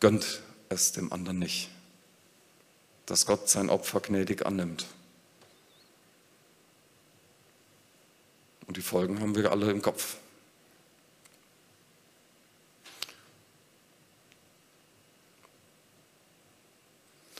gönnt 0.00 0.42
es 0.68 0.92
dem 0.92 1.12
anderen 1.12 1.38
nicht 1.38 1.70
dass 3.10 3.26
Gott 3.26 3.48
sein 3.48 3.70
Opfer 3.70 3.98
gnädig 3.98 4.46
annimmt. 4.46 4.86
Und 8.68 8.76
die 8.76 8.82
Folgen 8.82 9.18
haben 9.18 9.34
wir 9.34 9.50
alle 9.50 9.68
im 9.68 9.82
Kopf. 9.82 10.14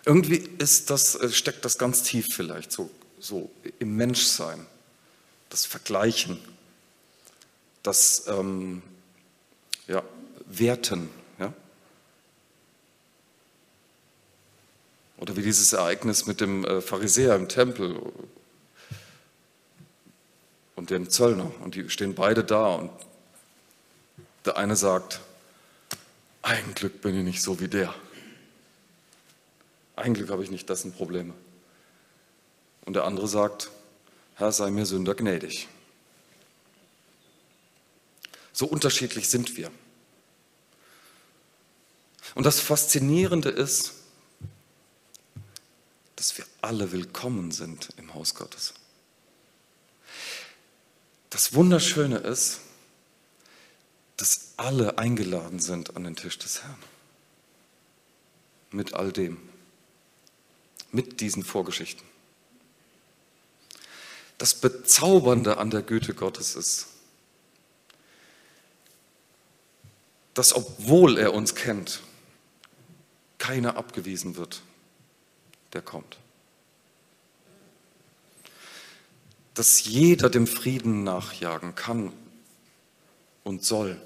Irgendwie 0.05 0.39
ist 0.59 0.91
das, 0.91 1.15
äh, 1.15 1.31
steckt 1.31 1.65
das 1.65 1.79
ganz 1.79 2.03
tief 2.03 2.35
vielleicht, 2.35 2.73
so, 2.73 2.91
so 3.21 3.49
im 3.79 3.95
Menschsein, 3.95 4.67
das 5.51 5.67
Vergleichen, 5.67 6.41
das 7.85 8.25
ähm, 8.27 8.83
ja, 9.87 10.03
Werten. 10.47 11.11
Oder 15.21 15.37
wie 15.37 15.43
dieses 15.43 15.75
Ereignis 15.75 16.27
mit 16.27 16.41
dem 16.41 16.65
äh, 16.65 16.81
Pharisäer 16.81 17.37
im 17.37 17.47
Tempel 17.47 18.01
und 20.77 20.89
dem 20.89 21.11
Zöllner. 21.11 21.53
Und 21.61 21.75
die 21.75 21.91
stehen 21.91 22.15
beide 22.15 22.43
da 22.43 22.75
und 22.75 22.91
der 24.47 24.57
eine 24.57 24.77
sagt, 24.77 25.21
ein 26.41 26.75
Glück 26.75 27.03
bin 27.03 27.19
ich 27.19 27.25
nicht 27.25 27.43
so 27.43 27.61
wie 27.61 27.69
der. 27.69 27.95
Ein 29.95 30.15
Glück 30.15 30.31
habe 30.31 30.43
ich 30.43 30.51
nicht 30.51 30.71
dessen 30.71 30.93
Probleme. 30.93 31.35
Und 32.87 32.95
der 32.95 33.05
andere 33.05 33.29
sagt, 33.29 33.71
Herr, 34.37 34.53
sei 34.53 34.71
mir 34.71 34.87
Sünder 34.87 35.15
gnädig. 35.15 35.69
So 38.55 38.65
unterschiedlich 38.65 39.29
sind 39.29 39.59
wir. 39.59 39.71
Und 42.35 42.47
das 42.47 42.59
Faszinierende 42.59 43.51
ist, 43.51 44.00
dass 46.21 46.37
wir 46.37 46.45
alle 46.61 46.93
willkommen 46.93 47.51
sind 47.51 47.95
im 47.97 48.13
Haus 48.13 48.35
Gottes. 48.35 48.75
Das 51.31 51.55
Wunderschöne 51.55 52.19
ist, 52.19 52.61
dass 54.19 54.53
alle 54.59 54.99
eingeladen 54.99 55.61
sind 55.61 55.97
an 55.97 56.05
den 56.05 56.17
Tisch 56.17 56.37
des 56.37 56.63
Herrn. 56.63 56.77
Mit 58.71 58.93
all 58.93 59.13
dem. 59.13 59.39
Mit 60.93 61.23
diesen 61.23 61.43
Vorgeschichten. 61.43 62.07
Das 64.37 64.53
Bezaubernde 64.53 65.57
an 65.57 65.71
der 65.71 65.81
Güte 65.81 66.13
Gottes 66.13 66.55
ist, 66.55 66.89
dass 70.35 70.53
obwohl 70.53 71.17
er 71.17 71.33
uns 71.33 71.55
kennt, 71.55 72.03
keiner 73.39 73.79
abgewiesen 73.79 74.37
wird 74.37 74.61
der 75.73 75.83
kommt. 75.83 76.19
Dass 79.55 79.85
jeder 79.85 80.31
dem 80.31 80.47
Frieden 80.47 81.05
nachjagen 81.05 81.75
kann 81.75 82.13
und 83.45 83.65
soll, 83.65 84.01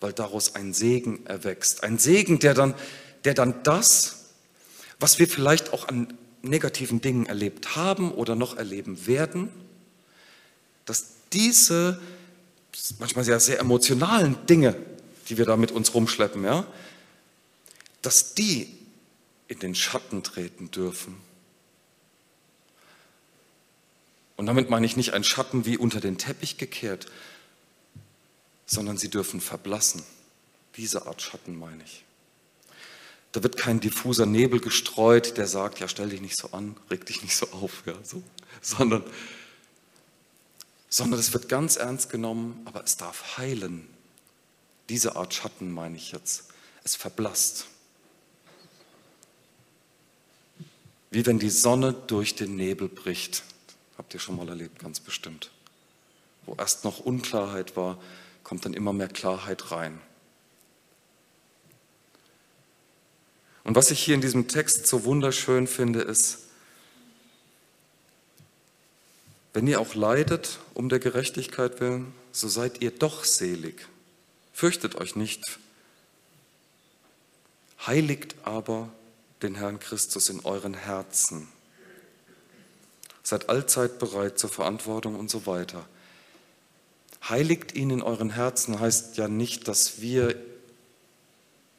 weil 0.00 0.12
daraus 0.12 0.54
ein 0.54 0.72
Segen 0.72 1.26
erwächst. 1.26 1.82
Ein 1.82 1.98
Segen, 1.98 2.38
der 2.38 2.54
dann, 2.54 2.74
der 3.24 3.34
dann 3.34 3.62
das, 3.62 4.30
was 4.98 5.18
wir 5.18 5.28
vielleicht 5.28 5.72
auch 5.72 5.88
an 5.88 6.16
negativen 6.42 7.00
Dingen 7.00 7.26
erlebt 7.26 7.76
haben 7.76 8.12
oder 8.12 8.34
noch 8.34 8.56
erleben 8.56 9.06
werden, 9.06 9.50
dass 10.86 11.06
diese 11.32 12.00
manchmal 12.98 13.24
sehr, 13.24 13.40
sehr 13.40 13.60
emotionalen 13.60 14.46
Dinge, 14.46 14.74
die 15.28 15.38
wir 15.38 15.44
da 15.44 15.56
mit 15.56 15.70
uns 15.70 15.94
rumschleppen, 15.94 16.44
ja, 16.44 16.66
dass 18.02 18.34
die 18.34 18.79
in 19.50 19.58
den 19.58 19.74
Schatten 19.74 20.22
treten 20.22 20.70
dürfen. 20.70 21.16
Und 24.36 24.46
damit 24.46 24.70
meine 24.70 24.86
ich 24.86 24.96
nicht 24.96 25.12
ein 25.12 25.24
Schatten 25.24 25.66
wie 25.66 25.76
unter 25.76 26.00
den 26.00 26.18
Teppich 26.18 26.56
gekehrt, 26.56 27.10
sondern 28.64 28.96
sie 28.96 29.10
dürfen 29.10 29.40
verblassen. 29.40 30.04
Diese 30.76 31.06
Art 31.06 31.20
Schatten 31.20 31.58
meine 31.58 31.82
ich. 31.82 32.04
Da 33.32 33.42
wird 33.42 33.56
kein 33.56 33.80
diffuser 33.80 34.24
Nebel 34.24 34.60
gestreut, 34.60 35.36
der 35.36 35.48
sagt, 35.48 35.80
ja, 35.80 35.88
stell 35.88 36.10
dich 36.10 36.20
nicht 36.20 36.36
so 36.36 36.52
an, 36.52 36.76
reg 36.88 37.04
dich 37.06 37.22
nicht 37.22 37.34
so 37.34 37.50
auf, 37.50 37.82
ja, 37.86 37.94
so, 38.04 38.22
sondern, 38.62 39.02
sondern 40.88 41.18
es 41.18 41.32
wird 41.32 41.48
ganz 41.48 41.74
ernst 41.74 42.08
genommen, 42.08 42.62
aber 42.66 42.84
es 42.84 42.96
darf 42.96 43.36
heilen. 43.36 43.88
Diese 44.88 45.16
Art 45.16 45.34
Schatten 45.34 45.72
meine 45.72 45.96
ich 45.96 46.12
jetzt. 46.12 46.44
Es 46.84 46.94
verblasst. 46.94 47.66
Wie 51.10 51.26
wenn 51.26 51.38
die 51.38 51.50
Sonne 51.50 51.92
durch 51.92 52.34
den 52.34 52.56
Nebel 52.56 52.88
bricht. 52.88 53.42
Habt 53.98 54.14
ihr 54.14 54.20
schon 54.20 54.36
mal 54.36 54.48
erlebt, 54.48 54.78
ganz 54.78 55.00
bestimmt. 55.00 55.50
Wo 56.46 56.54
erst 56.54 56.84
noch 56.84 57.00
Unklarheit 57.00 57.76
war, 57.76 57.98
kommt 58.44 58.64
dann 58.64 58.74
immer 58.74 58.92
mehr 58.92 59.08
Klarheit 59.08 59.70
rein. 59.70 60.00
Und 63.64 63.76
was 63.76 63.90
ich 63.90 64.02
hier 64.02 64.14
in 64.14 64.20
diesem 64.20 64.48
Text 64.48 64.86
so 64.86 65.04
wunderschön 65.04 65.66
finde, 65.66 66.00
ist, 66.00 66.38
wenn 69.52 69.66
ihr 69.66 69.80
auch 69.80 69.94
leidet 69.94 70.58
um 70.74 70.88
der 70.88 71.00
Gerechtigkeit 71.00 71.80
willen, 71.80 72.14
so 72.32 72.48
seid 72.48 72.82
ihr 72.82 72.92
doch 72.92 73.24
selig. 73.24 73.88
Fürchtet 74.52 74.94
euch 74.94 75.16
nicht, 75.16 75.58
heiligt 77.86 78.36
aber 78.44 78.90
den 79.42 79.54
Herrn 79.54 79.80
Christus 79.80 80.28
in 80.28 80.40
euren 80.40 80.74
Herzen. 80.74 81.48
Seid 83.22 83.48
allzeit 83.48 83.98
bereit 83.98 84.38
zur 84.38 84.50
Verantwortung 84.50 85.16
und 85.16 85.30
so 85.30 85.46
weiter. 85.46 85.86
Heiligt 87.28 87.74
ihn 87.74 87.90
in 87.90 88.02
euren 88.02 88.30
Herzen 88.30 88.80
heißt 88.80 89.16
ja 89.16 89.28
nicht, 89.28 89.68
dass 89.68 90.00
wir 90.00 90.34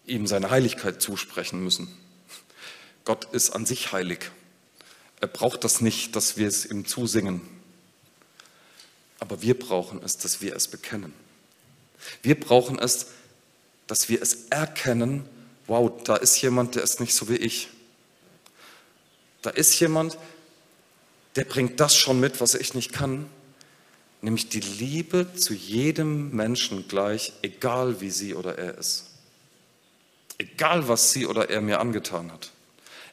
ihm 0.06 0.28
seine 0.28 0.50
Heiligkeit 0.50 1.02
zusprechen 1.02 1.63
müssen. 1.63 1.88
Gott 3.06 3.26
ist 3.34 3.52
an 3.52 3.65
sich 3.65 3.91
heilig. 3.91 4.32
Er 5.19 5.28
braucht 5.28 5.63
das 5.63 5.82
nicht, 5.82 6.15
dass 6.15 6.38
wir 6.38 6.47
es 6.47 6.65
ihm 6.65 6.86
zusingen. 6.86 7.41
Aber 9.19 9.41
wir 9.41 9.58
brauchen 9.58 10.02
es, 10.04 10.17
dass 10.17 10.41
wir 10.41 10.56
es 10.56 10.67
bekennen. 10.67 11.13
Wir 12.24 12.39
brauchen 12.39 12.80
es, 12.80 13.08
dass 13.88 14.10
wir 14.10 14.21
es 14.21 14.45
erkennen 14.50 15.28
wow, 15.72 15.90
da 16.04 16.18
ist 16.18 16.42
jemand, 16.42 16.76
der 16.76 16.84
ist 16.84 17.00
nicht 17.00 17.16
so 17.16 17.30
wie 17.30 17.38
ich. 17.38 17.70
Da 19.42 19.52
ist 19.52 19.80
jemand, 19.80 20.18
der 21.38 21.46
bringt 21.46 21.80
das 21.80 21.96
schon 21.96 22.20
mit, 22.20 22.42
was 22.42 22.56
ich 22.56 22.74
nicht 22.74 22.92
kann. 22.92 23.30
nämlich 24.24 24.50
die 24.50 24.60
Liebe 24.60 25.34
zu 25.34 25.54
jedem 25.54 26.30
Menschen 26.36 26.88
gleich, 26.88 27.34
egal 27.42 28.02
wie 28.02 28.12
sie 28.12 28.36
oder 28.36 28.58
er 28.60 28.78
ist. 28.78 29.06
Egal, 30.38 30.88
was 30.88 31.12
sie 31.12 31.26
oder 31.26 31.50
er 31.50 31.62
mir 31.62 31.80
angetan 31.80 32.32
hat. 32.32 32.52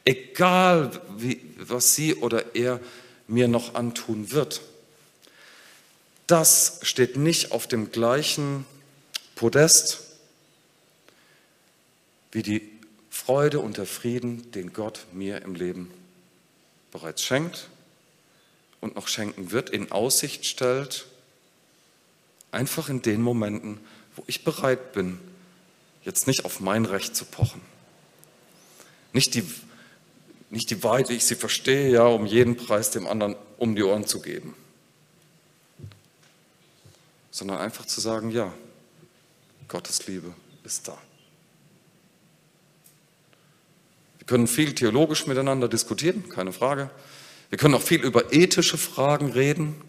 Egal, 0.05 0.91
wie, 1.17 1.41
was 1.57 1.95
sie 1.95 2.13
oder 2.13 2.55
er 2.55 2.79
mir 3.27 3.47
noch 3.47 3.73
antun 3.73 4.31
wird. 4.31 4.61
Das 6.27 6.79
steht 6.83 7.15
nicht 7.15 7.53
auf 7.53 7.67
dem 7.67 7.91
gleichen 7.91 8.65
Podest 9.35 10.08
wie 12.31 12.43
die 12.43 12.69
Freude 13.09 13.59
und 13.59 13.77
der 13.77 13.85
Frieden, 13.85 14.51
den 14.51 14.73
Gott 14.73 15.05
mir 15.11 15.41
im 15.41 15.55
Leben 15.55 15.91
bereits 16.91 17.23
schenkt 17.23 17.69
und 18.81 18.95
noch 18.95 19.07
schenken 19.07 19.51
wird, 19.51 19.69
in 19.69 19.91
Aussicht 19.91 20.45
stellt, 20.45 21.07
einfach 22.51 22.89
in 22.89 23.01
den 23.01 23.21
Momenten, 23.21 23.79
wo 24.15 24.23
ich 24.27 24.43
bereit 24.43 24.93
bin, 24.93 25.19
jetzt 26.03 26.27
nicht 26.27 26.45
auf 26.45 26.59
mein 26.59 26.85
Recht 26.85 27.15
zu 27.15 27.25
pochen. 27.25 27.61
Nicht 29.13 29.35
die, 29.35 29.43
nicht 30.49 30.69
die 30.69 30.83
Wahrheit, 30.83 31.09
wie 31.09 31.15
ich 31.15 31.25
sie 31.25 31.35
verstehe, 31.35 31.91
ja, 31.91 32.05
um 32.05 32.25
jeden 32.25 32.55
Preis 32.55 32.91
dem 32.91 33.07
anderen 33.07 33.35
um 33.57 33.75
die 33.75 33.83
Ohren 33.83 34.05
zu 34.05 34.21
geben, 34.21 34.55
sondern 37.31 37.57
einfach 37.57 37.85
zu 37.85 37.99
sagen, 38.01 38.31
ja, 38.31 38.53
Gottes 39.67 40.07
Liebe 40.07 40.33
ist 40.63 40.87
da. 40.87 40.97
Wir 44.17 44.18
können 44.29 44.45
viel 44.45 44.75
theologisch 44.75 45.25
miteinander 45.25 45.67
diskutieren, 45.67 46.29
keine 46.29 46.53
Frage. 46.53 46.91
Wir 47.49 47.57
können 47.57 47.73
auch 47.73 47.81
viel 47.81 48.03
über 48.03 48.31
ethische 48.31 48.77
Fragen 48.77 49.31
reden, 49.31 49.81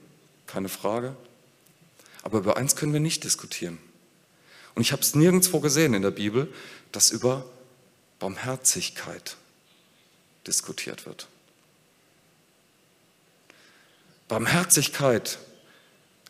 keine 0.46 0.70
Frage. 0.70 1.14
Aber 2.22 2.38
über 2.38 2.56
eins 2.56 2.74
können 2.74 2.94
wir 2.94 3.00
nicht 3.00 3.22
diskutieren. 3.22 3.76
Und 4.74 4.80
ich 4.80 4.92
habe 4.92 5.02
es 5.02 5.14
nirgendwo 5.14 5.60
gesehen 5.60 5.92
in 5.92 6.00
der 6.00 6.10
Bibel, 6.10 6.50
dass 6.90 7.10
über 7.10 7.44
Barmherzigkeit 8.18 9.36
diskutiert 10.46 11.04
wird. 11.04 11.28
Barmherzigkeit, 14.26 15.38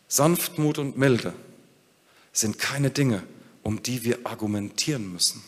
Sanftmut 0.09 0.79
und 0.79 0.97
Milde 0.97 1.33
sind 2.33 2.59
keine 2.59 2.89
Dinge, 2.89 3.23
um 3.63 3.81
die 3.81 4.03
wir 4.03 4.19
argumentieren 4.25 5.13
müssen, 5.13 5.41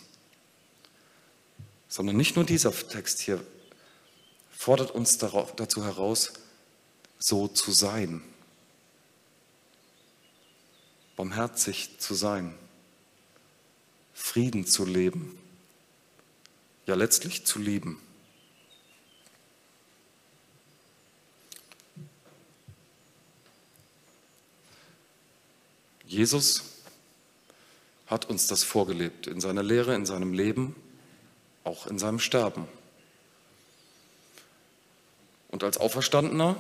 sondern 1.94 2.18
nicht 2.18 2.36
nur 2.36 2.44
dieser 2.44 2.72
Text 2.72 3.20
hier 3.20 3.46
fordert 4.50 4.90
uns 4.90 5.20
dazu 5.20 5.86
heraus, 5.86 6.34
so 7.20 7.48
zu 7.48 7.72
sein, 7.72 8.24
barmherzig 11.16 12.00
zu 12.00 12.16
sein, 12.16 12.56
Frieden 14.12 14.66
zu 14.66 14.86
leben, 14.86 15.38
ja 16.88 16.96
letztlich 16.96 17.46
zu 17.46 17.60
lieben. 17.60 18.02
Jesus 26.08 26.64
hat 28.08 28.26
uns 28.32 28.48
das 28.48 28.64
vorgelebt 28.64 29.28
in 29.28 29.40
seiner 29.40 29.62
Lehre, 29.62 29.94
in 29.94 30.08
seinem 30.08 30.34
Leben, 30.34 30.76
auch 31.64 31.88
in 31.88 32.00
seinem 32.00 32.20
Sterben. 32.20 32.68
Und 35.50 35.64
als 35.64 35.78
Auferstandener 35.78 36.56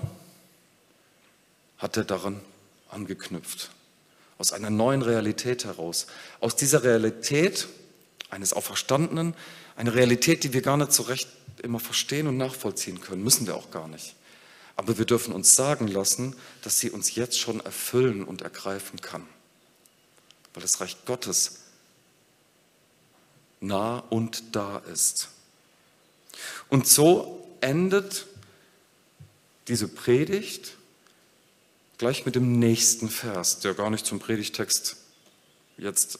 hat 1.77 1.97
er 1.97 2.03
daran 2.03 2.39
angeknüpft, 2.89 3.71
aus 4.37 4.53
einer 4.53 4.69
neuen 4.69 5.01
Realität 5.01 5.65
heraus. 5.65 6.07
Aus 6.39 6.55
dieser 6.55 6.83
Realität 6.83 7.67
eines 8.29 8.53
Auferstandenen, 8.53 9.35
eine 9.75 9.95
Realität, 9.95 10.43
die 10.43 10.53
wir 10.53 10.61
gar 10.61 10.77
nicht 10.77 10.93
so 10.93 11.03
recht 11.03 11.27
immer 11.61 11.79
verstehen 11.79 12.27
und 12.27 12.37
nachvollziehen 12.37 13.01
können, 13.01 13.23
müssen 13.23 13.47
wir 13.47 13.55
auch 13.55 13.71
gar 13.71 13.87
nicht. 13.87 14.15
Aber 14.75 14.97
wir 14.97 15.05
dürfen 15.05 15.33
uns 15.33 15.55
sagen 15.55 15.87
lassen, 15.87 16.35
dass 16.61 16.79
sie 16.79 16.89
uns 16.89 17.15
jetzt 17.15 17.39
schon 17.39 17.59
erfüllen 17.59 18.23
und 18.23 18.41
ergreifen 18.41 19.01
kann. 19.01 19.27
Weil 20.53 20.61
das 20.61 20.81
Reich 20.81 20.97
Gottes 21.05 21.62
nah 23.63 23.99
und 24.09 24.55
da 24.55 24.77
ist. 24.77 25.29
Und 26.69 26.87
so 26.87 27.47
endet 27.61 28.27
diese 29.67 29.87
Predigt 29.87 30.75
gleich 31.97 32.25
mit 32.25 32.35
dem 32.35 32.59
nächsten 32.59 33.09
Vers, 33.09 33.59
der 33.59 33.73
gar 33.73 33.89
nicht 33.89 34.05
zum 34.05 34.19
Predigtext 34.19 34.97
jetzt, 35.77 36.19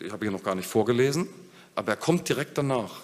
ich 0.00 0.12
habe 0.12 0.24
hier 0.24 0.32
noch 0.32 0.42
gar 0.42 0.54
nicht 0.54 0.68
vorgelesen, 0.68 1.28
aber 1.74 1.92
er 1.92 1.96
kommt 1.96 2.28
direkt 2.28 2.58
danach. 2.58 3.02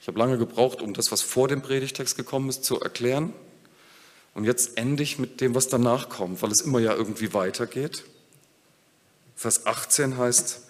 Ich 0.00 0.08
habe 0.08 0.18
lange 0.18 0.38
gebraucht, 0.38 0.80
um 0.80 0.94
das, 0.94 1.12
was 1.12 1.22
vor 1.22 1.48
dem 1.48 1.62
Predigtext 1.62 2.16
gekommen 2.16 2.48
ist, 2.48 2.64
zu 2.64 2.80
erklären. 2.80 3.32
Und 4.34 4.44
jetzt 4.44 4.76
ende 4.78 5.02
ich 5.02 5.18
mit 5.18 5.40
dem, 5.40 5.54
was 5.54 5.68
danach 5.68 6.08
kommt, 6.08 6.42
weil 6.42 6.50
es 6.50 6.62
immer 6.62 6.80
ja 6.80 6.94
irgendwie 6.94 7.34
weitergeht. 7.34 8.04
Vers 9.36 9.66
18 9.66 10.16
heißt, 10.16 10.62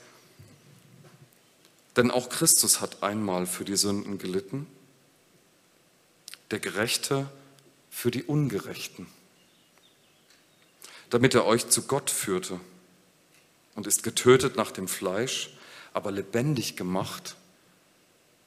denn 1.97 2.11
auch 2.11 2.29
Christus 2.29 2.81
hat 2.81 3.03
einmal 3.03 3.47
für 3.47 3.65
die 3.65 3.77
Sünden 3.77 4.19
gelitten 4.19 4.67
der 6.53 6.61
Gerechte 6.61 7.29
für 7.91 8.11
die 8.11 8.23
Ungerechten, 8.23 9.07
damit 11.11 11.35
er 11.35 11.47
euch 11.47 11.69
zu 11.69 11.83
Gott 11.83 12.11
führte 12.11 12.61
und 13.75 13.87
ist 13.87 14.03
getötet 14.03 14.57
nach 14.57 14.71
dem 14.71 14.87
Fleisch, 14.87 15.57
aber 15.95 16.13
lebendig 16.13 16.77
gemacht 16.77 17.37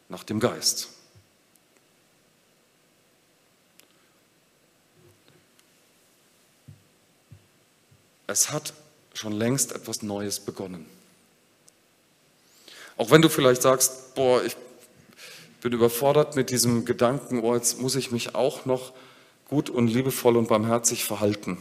nach 0.08 0.24
dem 0.24 0.40
Geist. 0.40 0.90
Es 8.28 8.52
hat 8.52 8.74
schon 9.14 9.34
längst 9.34 9.72
etwas 9.72 10.02
Neues 10.02 10.40
begonnen. 10.40 10.86
Auch 12.98 13.12
wenn 13.12 13.22
du 13.22 13.30
vielleicht 13.30 13.62
sagst, 13.62 14.16
boah, 14.16 14.44
ich 14.44 14.56
bin 15.62 15.74
überfordert 15.74 16.36
mit 16.36 16.50
diesem 16.50 16.86
Gedanken, 16.86 17.40
oh, 17.40 17.56
jetzt 17.56 17.82
muss 17.82 17.96
ich 17.96 18.12
mich 18.12 18.36
auch 18.36 18.66
noch 18.66 18.94
gut 19.50 19.70
und 19.70 19.88
liebevoll 19.88 20.38
und 20.38 20.48
barmherzig 20.48 21.04
verhalten. 21.04 21.58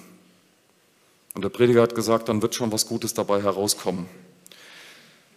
Und 1.34 1.42
der 1.42 1.48
Prediger 1.48 1.82
hat 1.82 1.94
gesagt, 1.94 2.28
dann 2.28 2.42
wird 2.42 2.54
schon 2.54 2.70
was 2.70 2.86
Gutes 2.86 3.14
dabei 3.14 3.42
herauskommen. 3.42 4.06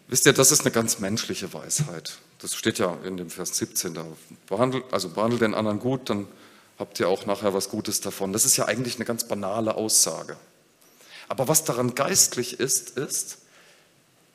Wisst 0.07 0.25
ihr, 0.25 0.33
das 0.33 0.51
ist 0.51 0.61
eine 0.61 0.71
ganz 0.71 0.99
menschliche 0.99 1.53
Weisheit. 1.53 2.17
Das 2.39 2.55
steht 2.55 2.77
ja 2.77 2.97
in 3.03 3.17
dem 3.17 3.29
Vers 3.29 3.57
17 3.57 3.93
da. 3.93 4.05
Behandelt, 4.47 4.85
also 4.91 5.09
behandelt 5.09 5.41
den 5.41 5.53
anderen 5.53 5.79
gut, 5.79 6.09
dann 6.09 6.27
habt 6.79 6.99
ihr 6.99 7.09
auch 7.09 7.25
nachher 7.25 7.53
was 7.53 7.69
Gutes 7.69 7.99
davon. 7.99 8.31
Das 8.31 8.45
ist 8.45 8.55
ja 8.55 8.65
eigentlich 8.65 8.95
eine 8.95 9.05
ganz 9.05 9.27
banale 9.27 9.75
Aussage. 9.75 10.37
Aber 11.27 11.47
was 11.47 11.65
daran 11.65 11.95
geistlich 11.95 12.59
ist, 12.59 12.91
ist, 12.91 13.39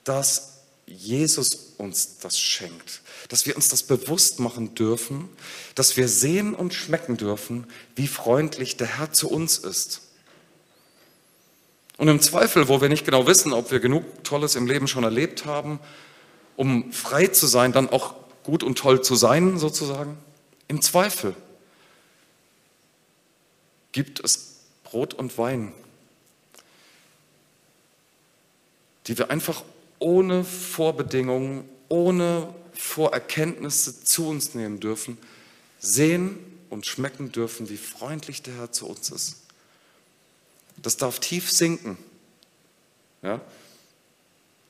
dass 0.04 0.51
Jesus 0.92 1.74
uns 1.78 2.18
das 2.18 2.38
schenkt, 2.38 3.02
dass 3.28 3.46
wir 3.46 3.56
uns 3.56 3.68
das 3.68 3.82
bewusst 3.82 4.40
machen 4.40 4.74
dürfen, 4.74 5.28
dass 5.74 5.96
wir 5.96 6.08
sehen 6.08 6.54
und 6.54 6.74
schmecken 6.74 7.16
dürfen, 7.16 7.66
wie 7.96 8.06
freundlich 8.06 8.76
der 8.76 8.98
Herr 8.98 9.12
zu 9.12 9.30
uns 9.30 9.58
ist. 9.58 10.02
Und 11.96 12.08
im 12.08 12.20
Zweifel, 12.20 12.68
wo 12.68 12.80
wir 12.80 12.88
nicht 12.88 13.04
genau 13.04 13.26
wissen, 13.26 13.52
ob 13.52 13.70
wir 13.70 13.80
genug 13.80 14.24
Tolles 14.24 14.54
im 14.54 14.66
Leben 14.66 14.88
schon 14.88 15.04
erlebt 15.04 15.44
haben, 15.44 15.78
um 16.56 16.92
frei 16.92 17.28
zu 17.28 17.46
sein, 17.46 17.72
dann 17.72 17.88
auch 17.88 18.14
gut 18.42 18.62
und 18.62 18.78
toll 18.78 19.02
zu 19.02 19.14
sein, 19.14 19.58
sozusagen, 19.58 20.18
im 20.68 20.82
Zweifel 20.82 21.34
gibt 23.92 24.20
es 24.24 24.56
Brot 24.84 25.14
und 25.14 25.36
Wein, 25.38 25.72
die 29.06 29.18
wir 29.18 29.30
einfach 29.30 29.62
ohne 30.02 30.44
Vorbedingungen, 30.44 31.68
ohne 31.88 32.52
Vorerkenntnisse 32.74 34.02
zu 34.04 34.28
uns 34.28 34.54
nehmen 34.54 34.80
dürfen, 34.80 35.16
sehen 35.78 36.38
und 36.70 36.86
schmecken 36.86 37.32
dürfen, 37.32 37.68
wie 37.68 37.76
freundlich 37.76 38.42
der 38.42 38.54
Herr 38.56 38.72
zu 38.72 38.86
uns 38.86 39.10
ist. 39.10 39.42
Das 40.76 40.96
darf 40.96 41.20
tief 41.20 41.50
sinken. 41.50 41.96
Ja? 43.22 43.40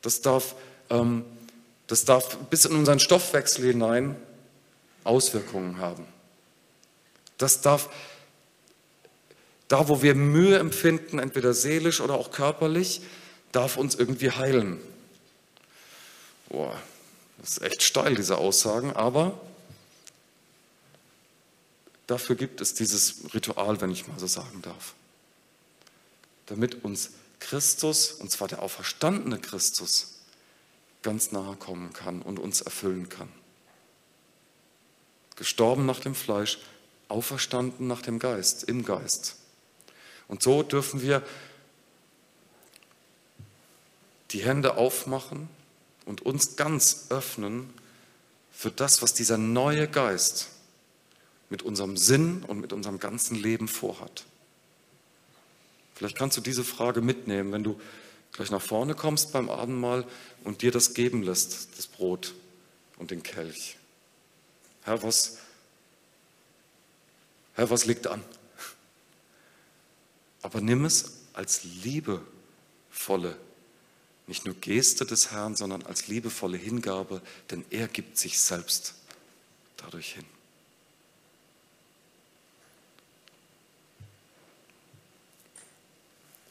Das, 0.02 0.20
darf, 0.20 0.54
ähm, 0.90 1.24
das 1.86 2.04
darf 2.04 2.36
bis 2.50 2.64
in 2.64 2.76
unseren 2.76 3.00
Stoffwechsel 3.00 3.64
hinein 3.66 4.16
Auswirkungen 5.04 5.78
haben. 5.78 6.04
Das 7.38 7.61
darf, 7.61 7.88
da 9.68 9.88
wo 9.88 10.02
wir 10.02 10.14
Mühe 10.14 10.59
empfinden, 10.59 11.18
entweder 11.18 11.54
seelisch 11.54 12.00
oder 12.00 12.14
auch 12.14 12.30
körperlich, 12.30 13.00
darf 13.52 13.76
uns 13.76 13.94
irgendwie 13.94 14.30
heilen. 14.30 14.80
Boah, 16.53 16.78
das 17.38 17.53
ist 17.53 17.62
echt 17.62 17.82
steil, 17.82 18.14
diese 18.14 18.36
Aussagen, 18.36 18.92
aber 18.92 19.40
dafür 22.07 22.36
gibt 22.36 22.61
es 22.61 22.74
dieses 22.74 23.32
Ritual, 23.32 23.80
wenn 23.80 23.90
ich 23.90 24.07
mal 24.07 24.18
so 24.18 24.26
sagen 24.26 24.61
darf. 24.61 24.92
damit 26.46 26.84
uns 26.84 27.12
Christus, 27.40 28.12
und 28.12 28.30
zwar 28.30 28.48
der 28.48 28.61
auferstandene 28.61 29.38
Christus, 29.38 30.18
ganz 31.00 31.32
nahe 31.32 31.57
kommen 31.57 31.94
kann 31.94 32.20
und 32.20 32.38
uns 32.38 32.61
erfüllen 32.61 33.09
kann. 33.09 33.30
Gestorben 35.36 35.86
nach 35.86 36.00
dem 36.00 36.14
Fleisch, 36.14 36.59
auferstanden 37.09 37.86
nach 37.86 38.03
dem 38.03 38.18
Geist, 38.18 38.64
im 38.64 38.84
Geist. 38.84 39.36
Und 40.28 40.42
so 40.42 40.62
dürfen 40.62 41.00
wir 41.00 41.22
die 44.32 44.44
Hände 44.44 44.76
aufmachen 44.76 45.48
und 46.05 46.22
uns 46.22 46.57
ganz 46.57 47.07
öffnen 47.11 47.72
für 48.50 48.70
das, 48.70 49.03
was 49.03 49.14
dieser 49.14 49.38
neue 49.38 49.88
Geist 49.88 50.48
mit 51.48 51.62
unserem 51.62 51.96
Sinn 51.96 52.44
und 52.46 52.61
mit 52.61 52.72
unserem 52.72 52.98
ganzen 52.98 53.36
Leben 53.36 53.68
vorhat. 53.68 54.24
Vielleicht 55.94 56.16
kannst 56.16 56.36
du 56.36 56.40
diese 56.40 56.64
Frage 56.64 57.00
mitnehmen, 57.00 57.53
wenn 57.53 57.64
du 57.64 57.80
gleich 58.32 58.50
nach 58.50 58.62
vorne 58.62 58.94
kommst 58.94 59.32
beim 59.32 59.50
Abendmahl 59.50 60.07
und 60.44 60.62
dir 60.62 60.72
das 60.72 60.94
geben 60.94 61.22
lässt, 61.22 61.78
das 61.78 61.86
Brot 61.86 62.34
und 62.98 63.11
den 63.11 63.22
Kelch. 63.22 63.76
Herr, 64.84 65.03
was, 65.03 65.38
Herr, 67.55 67.70
was 67.70 67.84
liegt 67.84 68.07
an? 68.07 68.22
Aber 70.40 70.61
nimm 70.61 70.84
es 70.84 71.18
als 71.34 71.62
liebevolle, 71.64 73.36
nicht 74.26 74.44
nur 74.44 74.54
Geste 74.54 75.04
des 75.04 75.30
Herrn, 75.30 75.56
sondern 75.56 75.82
als 75.82 76.08
liebevolle 76.08 76.56
Hingabe, 76.56 77.20
denn 77.50 77.64
er 77.70 77.88
gibt 77.88 78.16
sich 78.18 78.38
selbst 78.38 78.94
dadurch 79.76 80.14
hin. 80.14 80.24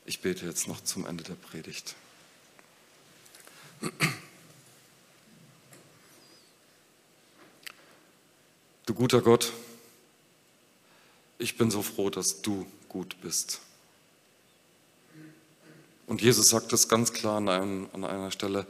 Ich 0.05 0.19
bete 0.19 0.45
jetzt 0.45 0.67
noch 0.67 0.84
zum 0.84 1.05
Ende 1.05 1.24
der 1.24 1.36
Predigt. 1.36 1.95
Du 8.86 8.93
guter 8.93 9.22
Gott, 9.22 9.53
ich 11.38 11.57
bin 11.57 11.72
so 11.72 11.82
froh, 11.82 12.09
dass 12.09 12.41
du 12.41 12.69
gut 12.89 13.15
bist. 13.22 13.61
Und 16.12 16.22
Jesus 16.22 16.49
sagt 16.49 16.74
es 16.74 16.89
ganz 16.89 17.14
klar 17.14 17.38
an, 17.38 17.47
einem, 17.47 17.89
an 17.93 18.03
einer 18.03 18.32
Stelle, 18.32 18.68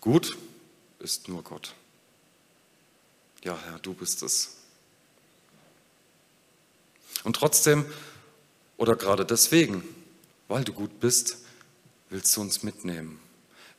gut 0.00 0.38
ist 0.98 1.28
nur 1.28 1.44
Gott. 1.44 1.74
Ja, 3.44 3.58
Herr, 3.66 3.78
du 3.80 3.92
bist 3.92 4.22
es. 4.22 4.56
Und 7.22 7.36
trotzdem, 7.36 7.84
oder 8.78 8.96
gerade 8.96 9.26
deswegen, 9.26 9.84
weil 10.48 10.64
du 10.64 10.72
gut 10.72 11.00
bist, 11.00 11.36
willst 12.08 12.34
du 12.34 12.40
uns 12.40 12.62
mitnehmen, 12.62 13.20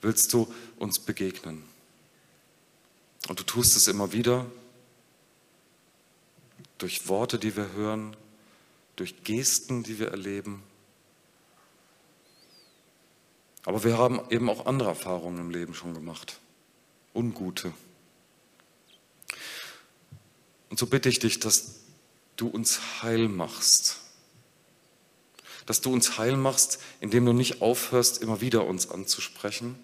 willst 0.01 0.31
du 0.31 0.53
uns 0.77 0.99
begegnen. 0.99 1.63
Und 3.29 3.39
du 3.39 3.43
tust 3.43 3.75
es 3.75 3.87
immer 3.87 4.13
wieder 4.13 4.45
durch 6.77 7.07
Worte, 7.07 7.39
die 7.39 7.55
wir 7.55 7.71
hören, 7.71 8.15
durch 8.95 9.23
Gesten, 9.23 9.81
die 9.81 9.97
wir 9.97 10.09
erleben. 10.09 10.61
Aber 13.65 13.83
wir 13.83 13.97
haben 13.97 14.21
eben 14.29 14.49
auch 14.49 14.65
andere 14.65 14.89
Erfahrungen 14.89 15.39
im 15.39 15.49
Leben 15.51 15.73
schon 15.73 15.93
gemacht, 15.93 16.39
ungute. 17.13 17.73
Und 20.69 20.79
so 20.79 20.87
bitte 20.87 21.09
ich 21.09 21.19
dich, 21.19 21.39
dass 21.39 21.81
du 22.37 22.47
uns 22.47 23.01
heil 23.01 23.27
machst 23.27 24.01
dass 25.65 25.81
du 25.81 25.93
uns 25.93 26.17
heil 26.17 26.37
machst, 26.37 26.79
indem 26.99 27.25
du 27.25 27.33
nicht 27.33 27.61
aufhörst, 27.61 28.21
immer 28.21 28.41
wieder 28.41 28.65
uns 28.65 28.89
anzusprechen. 28.89 29.77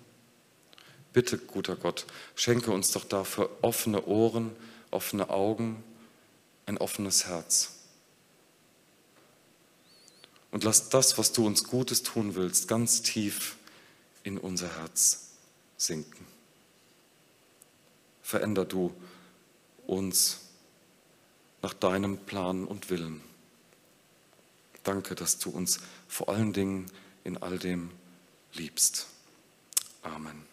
Bitte, 1.13 1.38
guter 1.38 1.75
Gott, 1.75 2.05
schenke 2.36 2.71
uns 2.71 2.91
doch 2.91 3.05
dafür 3.05 3.49
offene 3.61 4.05
Ohren, 4.05 4.55
offene 4.91 5.30
Augen, 5.30 5.84
ein 6.65 6.78
offenes 6.78 7.28
Herz. 7.28 7.73
Und 10.51 10.63
lass 10.63 10.89
das, 10.89 11.17
was 11.17 11.32
du 11.34 11.45
uns 11.45 11.65
Gutes 11.65 12.03
tun 12.03 12.36
willst, 12.36 12.67
ganz 12.67 13.01
tief 13.01 13.57
in 14.28 14.38
unser 14.38 14.67
Herz 14.78 15.30
sinken. 15.78 16.28
Veränder 18.21 18.65
du 18.65 18.93
uns 19.86 20.41
nach 21.61 21.73
deinem 21.73 22.17
Plan 22.17 22.65
und 22.65 22.89
Willen. 22.89 23.21
Danke, 24.84 25.15
dass 25.15 25.39
du 25.39 25.49
uns 25.49 25.80
vor 26.09 26.28
allen 26.28 26.51
Dingen 26.51 26.91
in 27.23 27.38
all 27.38 27.57
dem 27.57 27.89
liebst. 28.51 29.07
Amen. 30.01 30.45